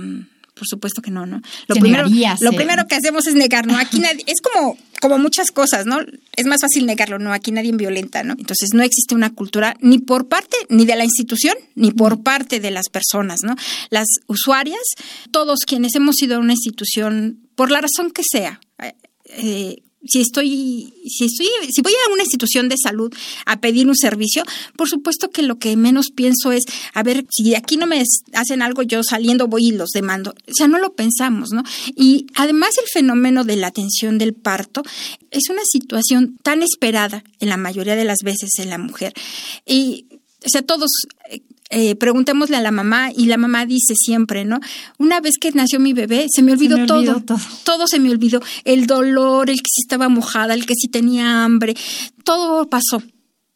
por 0.54 0.66
supuesto 0.66 1.00
que 1.00 1.10
no, 1.10 1.26
¿no? 1.26 1.40
Lo, 1.66 1.76
primero, 1.76 2.06
lo 2.40 2.52
primero 2.52 2.86
que 2.86 2.94
hacemos 2.94 3.26
es 3.26 3.34
negar, 3.34 3.66
¿no? 3.66 3.78
Aquí 3.78 3.98
nadie, 3.98 4.22
es 4.26 4.40
como, 4.40 4.76
como 5.00 5.18
muchas 5.18 5.50
cosas, 5.50 5.86
¿no? 5.86 5.98
Es 6.36 6.46
más 6.46 6.60
fácil 6.60 6.86
negarlo, 6.86 7.18
¿no? 7.18 7.32
Aquí 7.32 7.52
nadie 7.52 7.72
violenta, 7.72 8.22
¿no? 8.22 8.34
Entonces 8.38 8.70
no 8.74 8.82
existe 8.82 9.14
una 9.14 9.34
cultura 9.34 9.76
ni 9.80 9.98
por 9.98 10.28
parte 10.28 10.56
ni 10.68 10.84
de 10.84 10.96
la 10.96 11.04
institución 11.04 11.54
ni 11.74 11.90
por 11.90 12.22
parte 12.22 12.60
de 12.60 12.70
las 12.70 12.88
personas, 12.90 13.40
¿no? 13.42 13.56
Las 13.90 14.06
usuarias, 14.26 14.82
todos 15.30 15.60
quienes 15.66 15.94
hemos 15.94 16.20
ido 16.22 16.36
a 16.36 16.38
una 16.38 16.52
institución, 16.52 17.48
por 17.54 17.70
la 17.70 17.80
razón 17.80 18.10
que 18.10 18.22
sea, 18.28 18.60
eh, 19.24 19.82
si 20.06 20.20
estoy, 20.20 20.92
si 21.06 21.26
estoy, 21.26 21.46
si 21.70 21.82
voy 21.82 21.92
a 21.92 22.12
una 22.12 22.22
institución 22.22 22.68
de 22.68 22.76
salud 22.82 23.12
a 23.46 23.60
pedir 23.60 23.86
un 23.86 23.96
servicio, 23.96 24.44
por 24.76 24.88
supuesto 24.88 25.30
que 25.30 25.42
lo 25.42 25.58
que 25.58 25.76
menos 25.76 26.10
pienso 26.14 26.52
es, 26.52 26.64
a 26.94 27.02
ver, 27.02 27.24
si 27.30 27.54
aquí 27.54 27.76
no 27.76 27.86
me 27.86 28.02
hacen 28.32 28.62
algo, 28.62 28.82
yo 28.82 29.02
saliendo 29.02 29.46
voy 29.46 29.68
y 29.68 29.72
los 29.72 29.90
demando. 29.90 30.30
O 30.30 30.54
sea, 30.54 30.68
no 30.68 30.78
lo 30.78 30.94
pensamos, 30.94 31.50
¿no? 31.50 31.62
Y 31.96 32.26
además 32.34 32.70
el 32.78 32.88
fenómeno 32.92 33.44
de 33.44 33.56
la 33.56 33.68
atención 33.68 34.18
del 34.18 34.34
parto 34.34 34.82
es 35.30 35.48
una 35.48 35.62
situación 35.64 36.36
tan 36.42 36.62
esperada 36.62 37.24
en 37.40 37.48
la 37.48 37.56
mayoría 37.56 37.96
de 37.96 38.04
las 38.04 38.18
veces 38.24 38.50
en 38.58 38.70
la 38.70 38.78
mujer. 38.78 39.12
Y 39.66 40.06
o 40.44 40.48
sea, 40.48 40.62
todos 40.62 40.90
eh, 41.74 41.96
preguntémosle 41.96 42.56
a 42.56 42.60
la 42.60 42.70
mamá 42.70 43.10
y 43.16 43.24
la 43.24 43.38
mamá 43.38 43.64
dice 43.64 43.94
siempre, 43.96 44.44
¿no? 44.44 44.60
Una 44.98 45.20
vez 45.20 45.38
que 45.40 45.50
nació 45.52 45.80
mi 45.80 45.94
bebé, 45.94 46.26
se 46.30 46.42
me 46.42 46.52
olvidó, 46.52 46.84
todo, 46.86 47.22
todo, 47.22 47.38
todo. 47.64 47.86
se 47.86 47.98
me 47.98 48.10
olvidó. 48.10 48.42
El 48.64 48.86
dolor, 48.86 49.48
el 49.48 49.56
que 49.56 49.70
sí 49.72 49.80
estaba 49.80 50.10
mojada, 50.10 50.52
el 50.52 50.66
que 50.66 50.74
sí 50.74 50.88
tenía 50.88 51.44
hambre, 51.44 51.74
todo 52.24 52.68
pasó. 52.68 53.02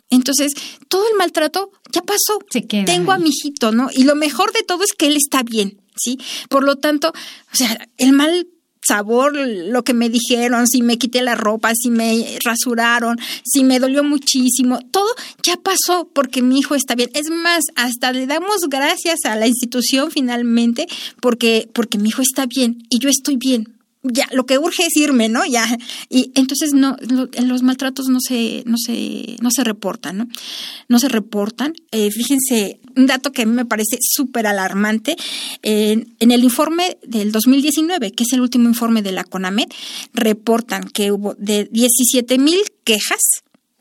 Entonces, 0.09 0.55
todo 0.89 1.07
el 1.11 1.19
maltrato 1.19 1.71
ya 1.93 2.01
pasó. 2.01 2.39
Tengo 2.87 3.13
a 3.13 3.19
mi 3.19 3.29
hijito, 3.29 3.71
¿no? 3.71 3.91
Y 3.93 4.05
lo 4.05 4.15
mejor 4.15 4.51
de 4.55 4.63
todo 4.63 4.83
es 4.83 4.93
que 4.97 5.09
él 5.09 5.17
está 5.17 5.43
bien, 5.43 5.83
¿sí? 5.95 6.19
Por 6.49 6.65
lo 6.65 6.77
tanto, 6.77 7.09
o 7.11 7.57
sea, 7.57 7.87
el 7.99 8.13
mal 8.13 8.47
sabor 8.87 9.35
lo 9.35 9.83
que 9.85 9.95
me 9.95 10.09
dijeron, 10.09 10.67
si 10.67 10.83
me 10.83 10.99
quité 10.99 11.23
la 11.23 11.35
ropa, 11.35 11.73
si 11.75 11.91
me 11.91 12.39
rasuraron, 12.45 13.19
si 13.45 13.65
me 13.65 13.79
dolió 13.79 14.05
muchísimo, 14.05 14.81
todo 14.91 15.09
ya 15.43 15.57
pasó 15.57 16.09
porque 16.13 16.43
mi 16.43 16.59
hijo 16.59 16.75
está 16.75 16.95
bien. 16.95 17.11
Es 17.15 17.31
más, 17.31 17.65
hasta 17.75 18.13
le 18.13 18.27
damos 18.27 18.69
gracias 18.69 19.25
a 19.25 19.37
la 19.37 19.47
institución 19.47 20.11
finalmente 20.11 20.87
porque, 21.21 21.69
porque 21.73 21.99
mi 21.99 22.09
hijo 22.11 22.23
está 22.23 22.47
bien 22.47 22.79
y 22.89 22.99
yo 22.99 23.09
estoy 23.09 23.37
bien 23.37 23.76
ya 24.13 24.29
lo 24.33 24.47
que 24.47 24.59
urge 24.59 24.87
es 24.87 24.97
irme, 24.97 25.29
¿no? 25.29 25.45
Ya 25.47 25.67
y 26.09 26.33
entonces 26.35 26.73
no 26.73 26.97
los 27.43 27.63
maltratos 27.63 28.09
no 28.09 28.21
se 28.21 28.63
no 28.67 28.77
se 28.79 29.37
no 29.41 29.51
se 29.51 29.65
reportan, 29.65 30.19
¿no? 30.19 30.29
No 30.89 30.99
se 30.99 31.09
reportan. 31.09 31.75
Eh, 31.91 32.11
fíjense 32.11 32.81
un 32.97 33.07
dato 33.07 33.33
que 33.33 33.43
a 33.43 33.47
mí 33.47 33.53
me 33.53 33.65
parece 33.65 33.99
súper 34.01 34.47
alarmante 34.47 35.17
en, 35.63 36.17
el 36.19 36.45
informe 36.45 36.99
del 37.07 37.33
2019, 37.33 38.13
que 38.13 38.25
es 38.25 38.33
el 38.33 38.41
último 38.41 38.69
informe 38.69 39.03
de 39.03 39.13
la 39.13 39.25
CONAMED, 39.25 39.69
reportan 40.13 40.85
que 40.85 41.13
hubo 41.13 41.35
de 41.35 41.69
17 41.71 42.39
mil 42.39 42.61
quejas 42.85 43.21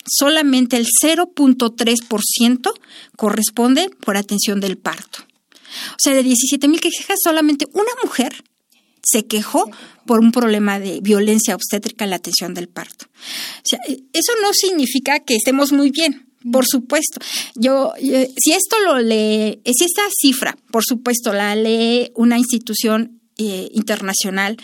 solamente 0.05 0.77
el 0.77 0.85
0.3% 1.03 2.73
corresponde 3.15 3.89
por 4.03 4.17
atención 4.17 4.59
del 4.59 4.77
parto. 4.77 5.19
O 5.91 5.97
sea, 5.97 6.13
de 6.13 6.23
17 6.23 6.67
mil 6.67 6.79
quejas, 6.79 7.19
solamente 7.23 7.67
una 7.73 7.91
mujer 8.03 8.43
se 9.05 9.25
quejó 9.25 9.69
por 10.05 10.19
un 10.19 10.31
problema 10.31 10.79
de 10.79 10.99
violencia 11.01 11.55
obstétrica 11.55 12.03
en 12.03 12.09
la 12.09 12.17
atención 12.17 12.53
del 12.53 12.67
parto. 12.67 13.05
O 13.05 13.63
sea, 13.63 13.79
eso 13.87 14.33
no 14.41 14.49
significa 14.53 15.19
que 15.19 15.35
estemos 15.35 15.71
muy 15.71 15.91
bien. 15.91 16.27
Por 16.51 16.65
supuesto, 16.67 17.19
yo, 17.55 17.93
si 17.97 18.51
esto 18.51 18.79
lo 18.85 18.99
lee, 18.99 19.61
si 19.65 19.85
esta 19.85 20.03
cifra, 20.15 20.55
por 20.69 20.83
supuesto, 20.85 21.33
la 21.33 21.55
lee 21.55 22.11
una 22.13 22.37
institución 22.37 23.19
eh, 23.37 23.69
internacional 23.73 24.55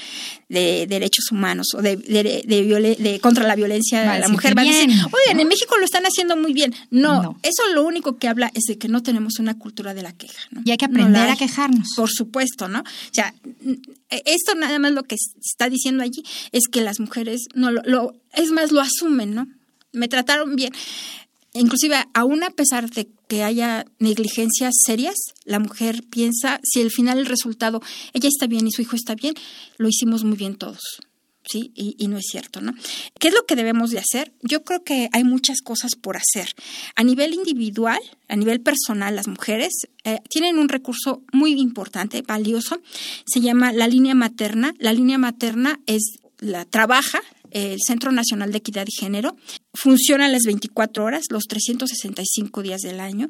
de 0.48 0.88
derechos 0.88 1.30
humanos 1.30 1.68
o 1.74 1.82
de, 1.82 1.98
de, 1.98 3.20
contra 3.22 3.46
la 3.46 3.56
violencia 3.56 4.14
de 4.14 4.20
la 4.20 4.30
mujer 4.30 4.58
va 4.58 4.62
a 4.62 4.66
decir, 4.66 4.90
oigan, 4.90 5.42
en 5.42 5.48
México 5.48 5.76
lo 5.78 5.84
están 5.84 6.04
haciendo 6.06 6.38
muy 6.38 6.54
bien. 6.54 6.74
No, 6.90 7.38
eso 7.44 7.64
lo 7.74 7.84
único 7.84 8.18
que 8.18 8.30
habla 8.30 8.50
es 8.54 8.64
de 8.70 8.78
que 8.78 8.88
no 8.88 9.04
tenemos 9.04 9.40
una 9.40 9.58
cultura 9.58 9.94
de 9.94 10.04
la 10.04 10.14
queja. 10.14 10.40
¿no? 10.52 10.62
Y 10.64 10.72
hay 10.72 10.78
que 10.78 10.86
aprender 10.86 11.30
a 11.30 11.36
quejarnos. 11.36 11.90
Por 11.98 12.10
supuesto, 12.10 12.70
¿no? 12.70 12.80
O 12.80 13.14
sea, 13.14 13.34
esto 14.12 14.56
nada 14.56 14.78
más 14.80 14.92
lo 14.92 15.04
que 15.04 15.16
está 15.16 15.70
diciendo 15.70 16.04
allí 16.04 16.24
es 16.52 16.68
que 16.72 16.82
las 16.82 17.00
mujeres 17.00 17.48
no 17.54 17.72
lo 17.72 18.14
es 18.34 18.52
más, 18.52 18.72
lo 18.72 18.82
asumen, 18.82 19.34
¿no? 19.34 19.48
Me 19.94 20.08
trataron 20.08 20.56
bien 20.56 20.74
inclusive 21.54 21.96
aún 22.14 22.44
a 22.44 22.52
pesar 22.52 22.90
de 22.90 23.10
que 23.28 23.44
haya 23.44 23.86
negligencias 24.00 24.74
serias, 24.86 25.16
la 25.46 25.60
mujer 25.60 26.04
piensa 26.10 26.60
si 26.64 26.82
al 26.82 26.92
final 26.92 27.20
el 27.20 27.26
resultado, 27.26 27.82
ella 28.14 28.30
está 28.30 28.48
bien 28.48 28.68
y 28.68 28.72
su 28.72 28.82
hijo 28.82 28.96
está 28.96 29.16
bien, 29.16 29.36
lo 29.78 29.88
hicimos 29.88 30.24
muy 30.24 30.38
bien 30.38 30.56
todos. 30.56 31.02
¿Sí? 31.44 31.72
Y, 31.76 32.08
no 32.08 32.18
es 32.18 32.26
cierto, 32.30 32.62
¿no? 32.62 32.74
¿Qué 33.20 33.30
es 33.30 33.34
lo 33.34 33.46
que 33.46 33.56
debemos 33.56 33.90
de 33.90 33.98
hacer? 33.98 34.32
Yo 34.44 34.64
creo 34.64 34.84
que 34.84 35.10
hay 35.12 35.24
muchas 35.24 35.62
cosas 35.62 35.96
por 35.96 36.16
hacer. 36.16 36.54
A 36.96 37.04
nivel 37.04 37.34
individual, 37.34 38.00
a 38.28 38.36
nivel 38.36 38.62
personal, 38.62 39.16
las 39.16 39.28
mujeres 39.28 39.74
eh, 40.04 40.20
tienen 40.30 40.60
un 40.60 40.70
recurso 40.70 41.24
muy 41.34 41.60
importante, 41.60 42.22
valioso, 42.22 42.80
se 43.26 43.42
llama 43.42 43.74
la 43.74 43.88
línea 43.88 44.14
materna. 44.14 44.74
La 44.78 44.94
línea 44.94 45.18
materna 45.18 45.80
es 45.88 46.20
la 46.40 46.66
trabaja 46.66 47.22
el 47.52 47.80
Centro 47.86 48.12
Nacional 48.12 48.52
de 48.52 48.60
Equidad 48.60 48.86
y 48.88 48.98
Género. 48.98 49.36
Funciona 49.74 50.28
las 50.30 50.44
24 50.44 51.04
horas, 51.04 51.26
los 51.30 51.44
365 51.44 52.62
días 52.62 52.82
del 52.82 53.00
año 53.00 53.28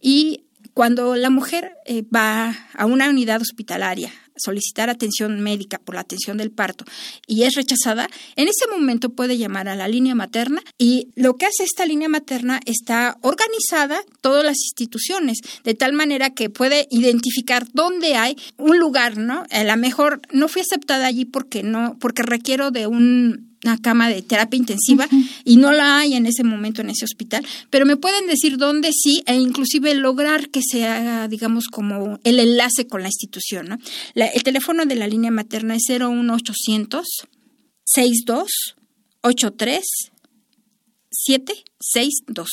y 0.00 0.44
Cuando 0.74 1.16
la 1.16 1.28
mujer 1.28 1.72
eh, 1.86 2.02
va 2.02 2.56
a 2.74 2.86
una 2.86 3.10
unidad 3.10 3.42
hospitalaria 3.42 4.12
solicitar 4.42 4.90
atención 4.90 5.40
médica 5.40 5.78
por 5.78 5.94
la 5.94 6.02
atención 6.02 6.36
del 6.36 6.50
parto 6.50 6.84
y 7.26 7.44
es 7.44 7.54
rechazada, 7.54 8.08
en 8.36 8.48
ese 8.48 8.66
momento 8.70 9.10
puede 9.10 9.38
llamar 9.38 9.68
a 9.68 9.76
la 9.76 9.88
línea 9.88 10.14
materna 10.14 10.62
y 10.78 11.08
lo 11.14 11.36
que 11.36 11.46
hace 11.46 11.64
esta 11.64 11.86
línea 11.86 12.08
materna 12.08 12.60
está 12.66 13.18
organizada 13.20 14.02
todas 14.20 14.44
las 14.44 14.56
instituciones 14.56 15.38
de 15.64 15.74
tal 15.74 15.92
manera 15.92 16.30
que 16.30 16.50
puede 16.50 16.86
identificar 16.90 17.66
dónde 17.72 18.16
hay 18.16 18.36
un 18.56 18.78
lugar, 18.78 19.16
¿no? 19.16 19.44
A 19.50 19.64
lo 19.64 19.76
mejor 19.76 20.20
no 20.32 20.48
fui 20.48 20.62
aceptada 20.62 21.06
allí 21.06 21.24
porque 21.24 21.62
no 21.62 21.96
porque 22.00 22.22
requiero 22.22 22.70
de 22.70 22.86
un 22.86 23.51
una 23.64 23.78
cama 23.78 24.08
de 24.08 24.22
terapia 24.22 24.58
intensiva 24.58 25.08
y 25.44 25.56
no 25.56 25.72
la 25.72 25.98
hay 25.98 26.14
en 26.14 26.26
ese 26.26 26.44
momento 26.44 26.82
en 26.82 26.90
ese 26.90 27.04
hospital, 27.04 27.46
pero 27.70 27.86
me 27.86 27.96
pueden 27.96 28.26
decir 28.26 28.56
dónde 28.56 28.90
sí 28.92 29.22
e 29.26 29.36
inclusive 29.36 29.94
lograr 29.94 30.50
que 30.50 30.60
se 30.62 30.86
haga, 30.86 31.28
digamos, 31.28 31.66
como 31.68 32.18
el 32.24 32.40
enlace 32.40 32.86
con 32.86 33.02
la 33.02 33.08
institución. 33.08 33.68
¿no? 33.68 33.78
el 34.14 34.42
teléfono 34.42 34.84
de 34.84 34.96
la 34.96 35.06
línea 35.06 35.30
materna 35.30 35.76
es 35.76 35.84
01800 35.88 37.06
62 37.84 38.48
83 39.22 39.82
762. 41.10 42.48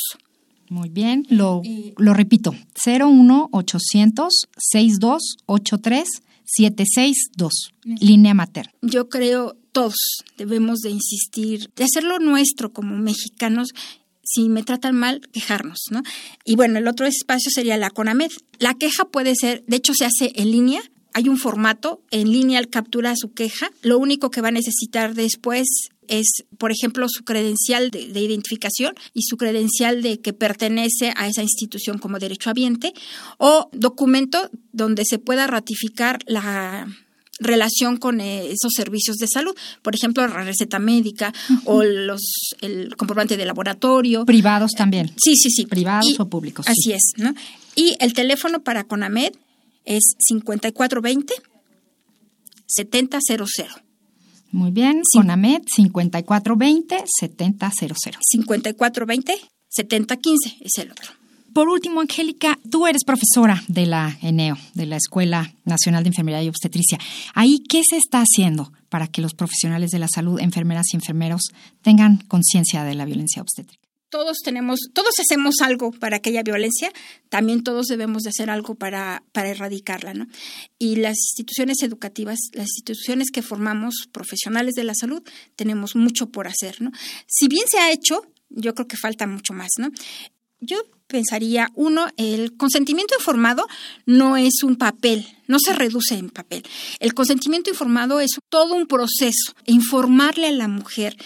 Muy 0.69 0.89
bien, 0.89 1.25
lo, 1.29 1.63
lo 1.97 2.13
repito, 2.13 2.53
01800 2.85 4.47
62 4.57 5.37
83 5.47 6.07
762, 6.45 7.73
línea 7.99 8.33
materna. 8.33 8.71
Yo 8.81 9.07
creo 9.07 9.55
todos 9.71 9.95
debemos 10.38 10.79
de 10.79 10.89
insistir, 10.89 11.69
de 11.75 11.84
hacerlo 11.84 12.19
nuestro 12.19 12.73
como 12.73 12.97
mexicanos. 12.97 13.69
Si 14.23 14.47
me 14.49 14.63
tratan 14.63 14.95
mal, 14.95 15.21
quejarnos, 15.32 15.79
¿no? 15.89 16.03
Y 16.45 16.55
bueno, 16.55 16.77
el 16.77 16.88
otro 16.88 17.08
espacio 17.08 17.49
sería 17.51 17.77
la 17.77 17.89
CONAMED. 17.89 18.32
La 18.60 18.75
queja 18.75 19.05
puede 19.05 19.36
ser, 19.36 19.63
de 19.65 19.77
hecho 19.77 19.93
se 19.93 20.05
hace 20.05 20.32
en 20.36 20.51
línea, 20.51 20.82
hay 21.13 21.29
un 21.29 21.38
formato, 21.38 22.03
en 22.12 22.32
línea 22.32 22.63
captura 22.65 23.15
su 23.15 23.34
queja. 23.34 23.71
Lo 23.82 23.97
único 23.97 24.29
que 24.29 24.41
va 24.41 24.49
a 24.49 24.51
necesitar 24.51 25.15
después 25.15 25.67
es, 26.08 26.27
por 26.58 26.71
ejemplo, 26.71 27.08
su 27.10 27.23
credencial 27.23 27.91
de, 27.91 28.08
de, 28.08 28.19
identificación 28.19 28.93
y 29.13 29.23
su 29.23 29.38
credencial 29.38 30.01
de 30.01 30.19
que 30.19 30.34
pertenece 30.34 31.13
a 31.15 31.27
esa 31.27 31.43
institución 31.43 31.97
como 31.97 32.19
derechohabiente 32.19 32.93
o 33.38 33.69
documento 33.73 34.49
donde 34.71 35.03
se 35.05 35.19
pueda 35.19 35.47
ratificar 35.47 36.19
la 36.25 36.88
relación 37.39 37.97
con 37.97 38.21
eh, 38.21 38.47
esos 38.47 38.73
servicios 38.75 39.17
de 39.17 39.28
salud, 39.28 39.56
por 39.82 39.95
ejemplo, 39.95 40.28
la 40.28 40.43
receta 40.43 40.80
médica 40.80 41.34
o 41.65 41.84
los 41.84 42.21
el 42.62 42.95
comprobante 42.95 43.38
de 43.38 43.45
laboratorio. 43.45 44.25
Privados 44.25 44.71
también. 44.73 45.13
Sí, 45.17 45.36
sí, 45.36 45.49
sí. 45.49 45.65
Privados 45.65 46.19
o 46.19 46.30
públicos. 46.30 46.67
Así 46.67 46.93
es, 46.93 47.13
¿no? 47.17 47.34
Y 47.75 47.95
el 47.99 48.13
teléfono 48.13 48.62
para 48.62 48.84
CONAMED 48.84 49.34
es 49.86 50.15
5420 50.19 51.34
7000. 52.67 53.67
Muy 54.52 54.71
bien, 54.71 55.02
CONAMED 55.13 55.62
5420 55.75 57.04
7000. 57.19 57.95
5420 58.19 59.39
7015 59.69 60.58
es 60.62 60.78
el 60.78 60.91
otro. 60.91 61.12
Por 61.53 61.69
último, 61.69 62.01
Angélica, 62.01 62.59
tú 62.69 62.88
eres 62.88 63.03
profesora 63.03 63.63
de 63.67 63.85
la 63.85 64.17
ENEO, 64.21 64.57
de 64.73 64.85
la 64.85 64.97
Escuela 64.97 65.53
Nacional 65.65 66.03
de 66.03 66.09
Enfermería 66.09 66.43
y 66.43 66.49
Obstetricia. 66.49 66.99
Ahí, 67.33 67.59
¿qué 67.67 67.81
se 67.88 67.97
está 67.97 68.21
haciendo 68.21 68.71
para 68.89 69.07
que 69.07 69.21
los 69.21 69.33
profesionales 69.33 69.91
de 69.91 69.99
la 69.99 70.07
salud, 70.07 70.39
enfermeras 70.39 70.88
y 70.93 70.97
enfermeros, 70.97 71.41
tengan 71.81 72.17
conciencia 72.27 72.83
de 72.83 72.95
la 72.95 73.05
violencia 73.05 73.41
obstétrica? 73.41 73.79
Todos 74.09 74.38
tenemos, 74.43 74.79
todos 74.93 75.13
hacemos 75.19 75.62
algo 75.62 75.91
para 75.91 76.17
aquella 76.17 76.41
violencia, 76.41 76.91
también 77.29 77.63
todos 77.63 77.85
debemos 77.85 78.23
de 78.23 78.29
hacer 78.29 78.49
algo 78.49 78.73
para, 78.73 79.23
para 79.33 79.49
erradicarla, 79.49 80.15
¿no? 80.15 80.25
Y 80.79 80.95
las 80.95 81.15
instituciones 81.17 81.83
educativas, 81.83 82.39
las 82.53 82.69
instituciones 82.69 83.29
que 83.29 83.43
formamos 83.43 84.07
profesionales 84.12 84.73
de 84.73 84.83
la 84.83 84.95
salud, 84.95 85.21
tenemos 85.55 85.95
mucho 85.95 86.29
por 86.31 86.47
hacer, 86.47 86.81
¿no? 86.81 86.91
Si 87.27 87.47
bien 87.47 87.65
se 87.69 87.77
ha 87.77 87.91
hecho, 87.91 88.23
yo 88.49 88.73
creo 88.73 88.88
que 88.88 88.97
falta 88.97 89.27
mucho 89.27 89.53
más, 89.53 89.69
¿no? 89.77 89.91
Yo 90.59 90.81
pensaría, 91.09 91.69
uno, 91.75 92.07
el 92.15 92.55
consentimiento 92.55 93.15
informado 93.17 93.67
no 94.05 94.37
es 94.37 94.63
un 94.63 94.77
papel, 94.77 95.27
no 95.47 95.57
se 95.59 95.73
reduce 95.73 96.15
en 96.15 96.29
papel. 96.29 96.63
El 96.99 97.13
consentimiento 97.13 97.69
informado 97.69 98.21
es 98.21 98.39
todo 98.47 98.75
un 98.75 98.87
proceso. 98.87 99.53
Informarle 99.65 100.47
a 100.47 100.51
la 100.51 100.67
mujer 100.69 101.17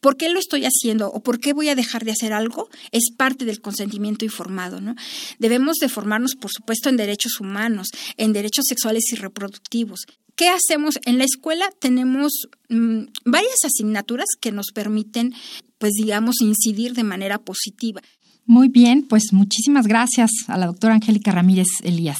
por 0.00 0.16
qué 0.16 0.28
lo 0.28 0.38
estoy 0.38 0.64
haciendo 0.64 1.08
o 1.08 1.22
por 1.22 1.40
qué 1.40 1.52
voy 1.52 1.68
a 1.68 1.74
dejar 1.74 2.04
de 2.04 2.12
hacer 2.12 2.32
algo 2.32 2.68
es 2.90 3.10
parte 3.16 3.44
del 3.44 3.60
consentimiento 3.60 4.24
informado, 4.24 4.80
¿no? 4.80 4.94
Debemos 5.38 5.78
de 5.78 5.88
formarnos, 5.88 6.34
por 6.34 6.50
supuesto, 6.52 6.88
en 6.88 6.96
derechos 6.96 7.40
humanos, 7.40 7.88
en 8.16 8.32
derechos 8.32 8.66
sexuales 8.68 9.04
y 9.12 9.16
reproductivos. 9.16 10.06
¿Qué 10.34 10.48
hacemos? 10.48 10.98
En 11.04 11.18
la 11.18 11.24
escuela 11.24 11.70
tenemos 11.78 12.48
mm, 12.68 13.04
varias 13.24 13.64
asignaturas 13.64 14.26
que 14.40 14.50
nos 14.50 14.72
permiten, 14.72 15.34
pues 15.78 15.92
digamos, 15.92 16.40
incidir 16.40 16.94
de 16.94 17.04
manera 17.04 17.38
positiva. 17.38 18.02
Muy 18.44 18.68
bien, 18.68 19.06
pues 19.08 19.32
muchísimas 19.32 19.86
gracias 19.86 20.30
a 20.48 20.58
la 20.58 20.66
doctora 20.66 20.94
Angélica 20.94 21.30
Ramírez 21.30 21.68
Elías 21.84 22.18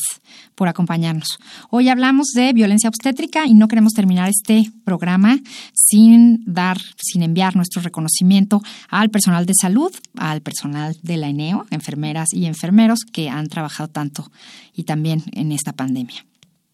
por 0.55 0.69
acompañarnos. 0.69 1.39
Hoy 1.69 1.89
hablamos 1.89 2.29
de 2.29 2.53
violencia 2.53 2.89
obstétrica 2.89 3.45
y 3.47 3.55
no 3.55 3.67
queremos 3.67 3.93
terminar 3.93 4.31
este 4.31 4.71
programa 4.85 5.41
sin 5.75 6.45
dar, 6.47 6.79
sin 6.97 7.25
enviar 7.25 7.57
nuestro 7.57 7.83
reconocimiento 7.83 8.63
al 8.89 9.11
personal 9.11 9.47
de 9.47 9.55
salud, 9.61 9.93
al 10.17 10.43
personal 10.43 10.97
de 11.03 11.17
la 11.17 11.29
ENEO, 11.29 11.67
enfermeras 11.71 12.29
y 12.33 12.47
enfermeros 12.47 13.01
que 13.01 13.29
han 13.29 13.49
trabajado 13.49 13.89
tanto 13.89 14.31
y 14.73 14.85
también 14.85 15.25
en 15.33 15.51
esta 15.51 15.73
pandemia. 15.73 16.25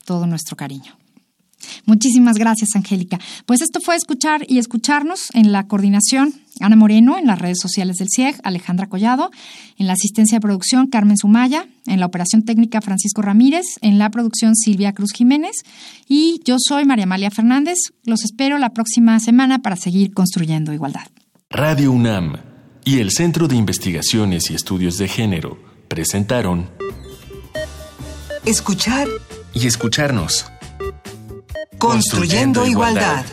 Todo 0.04 0.26
nuestro 0.26 0.56
cariño. 0.56 0.98
Muchísimas 1.86 2.36
gracias, 2.36 2.70
Angélica. 2.74 3.18
Pues 3.46 3.62
esto 3.62 3.80
fue 3.80 3.96
escuchar 3.96 4.44
y 4.46 4.58
escucharnos 4.58 5.30
en 5.34 5.52
la 5.52 5.66
coordinación 5.66 6.34
Ana 6.60 6.76
Moreno, 6.76 7.18
en 7.18 7.26
las 7.26 7.38
redes 7.38 7.58
sociales 7.60 7.96
del 7.96 8.08
CIEG, 8.14 8.36
Alejandra 8.42 8.88
Collado, 8.88 9.30
en 9.76 9.86
la 9.86 9.94
asistencia 9.94 10.36
de 10.36 10.40
producción 10.40 10.86
Carmen 10.88 11.16
Sumaya, 11.16 11.66
en 11.86 12.00
la 12.00 12.06
operación 12.06 12.44
técnica 12.44 12.80
Francisco 12.80 13.22
Ramírez, 13.22 13.66
en 13.80 13.98
la 13.98 14.10
producción 14.10 14.54
Silvia 14.56 14.92
Cruz 14.92 15.12
Jiménez 15.12 15.56
y 16.08 16.40
yo 16.44 16.56
soy 16.58 16.84
María 16.84 17.04
Amalia 17.04 17.30
Fernández. 17.30 17.78
Los 18.04 18.24
espero 18.24 18.58
la 18.58 18.72
próxima 18.72 19.18
semana 19.20 19.60
para 19.60 19.76
seguir 19.76 20.12
construyendo 20.12 20.72
igualdad. 20.72 21.06
Radio 21.50 21.92
UNAM 21.92 22.36
y 22.84 23.00
el 23.00 23.10
Centro 23.10 23.48
de 23.48 23.56
Investigaciones 23.56 24.50
y 24.50 24.54
Estudios 24.54 24.98
de 24.98 25.08
Género 25.08 25.58
presentaron 25.88 26.70
Escuchar 28.44 29.06
y 29.52 29.66
escucharnos. 29.66 30.46
Construyendo, 31.78 32.66
igualdad. 32.66 33.26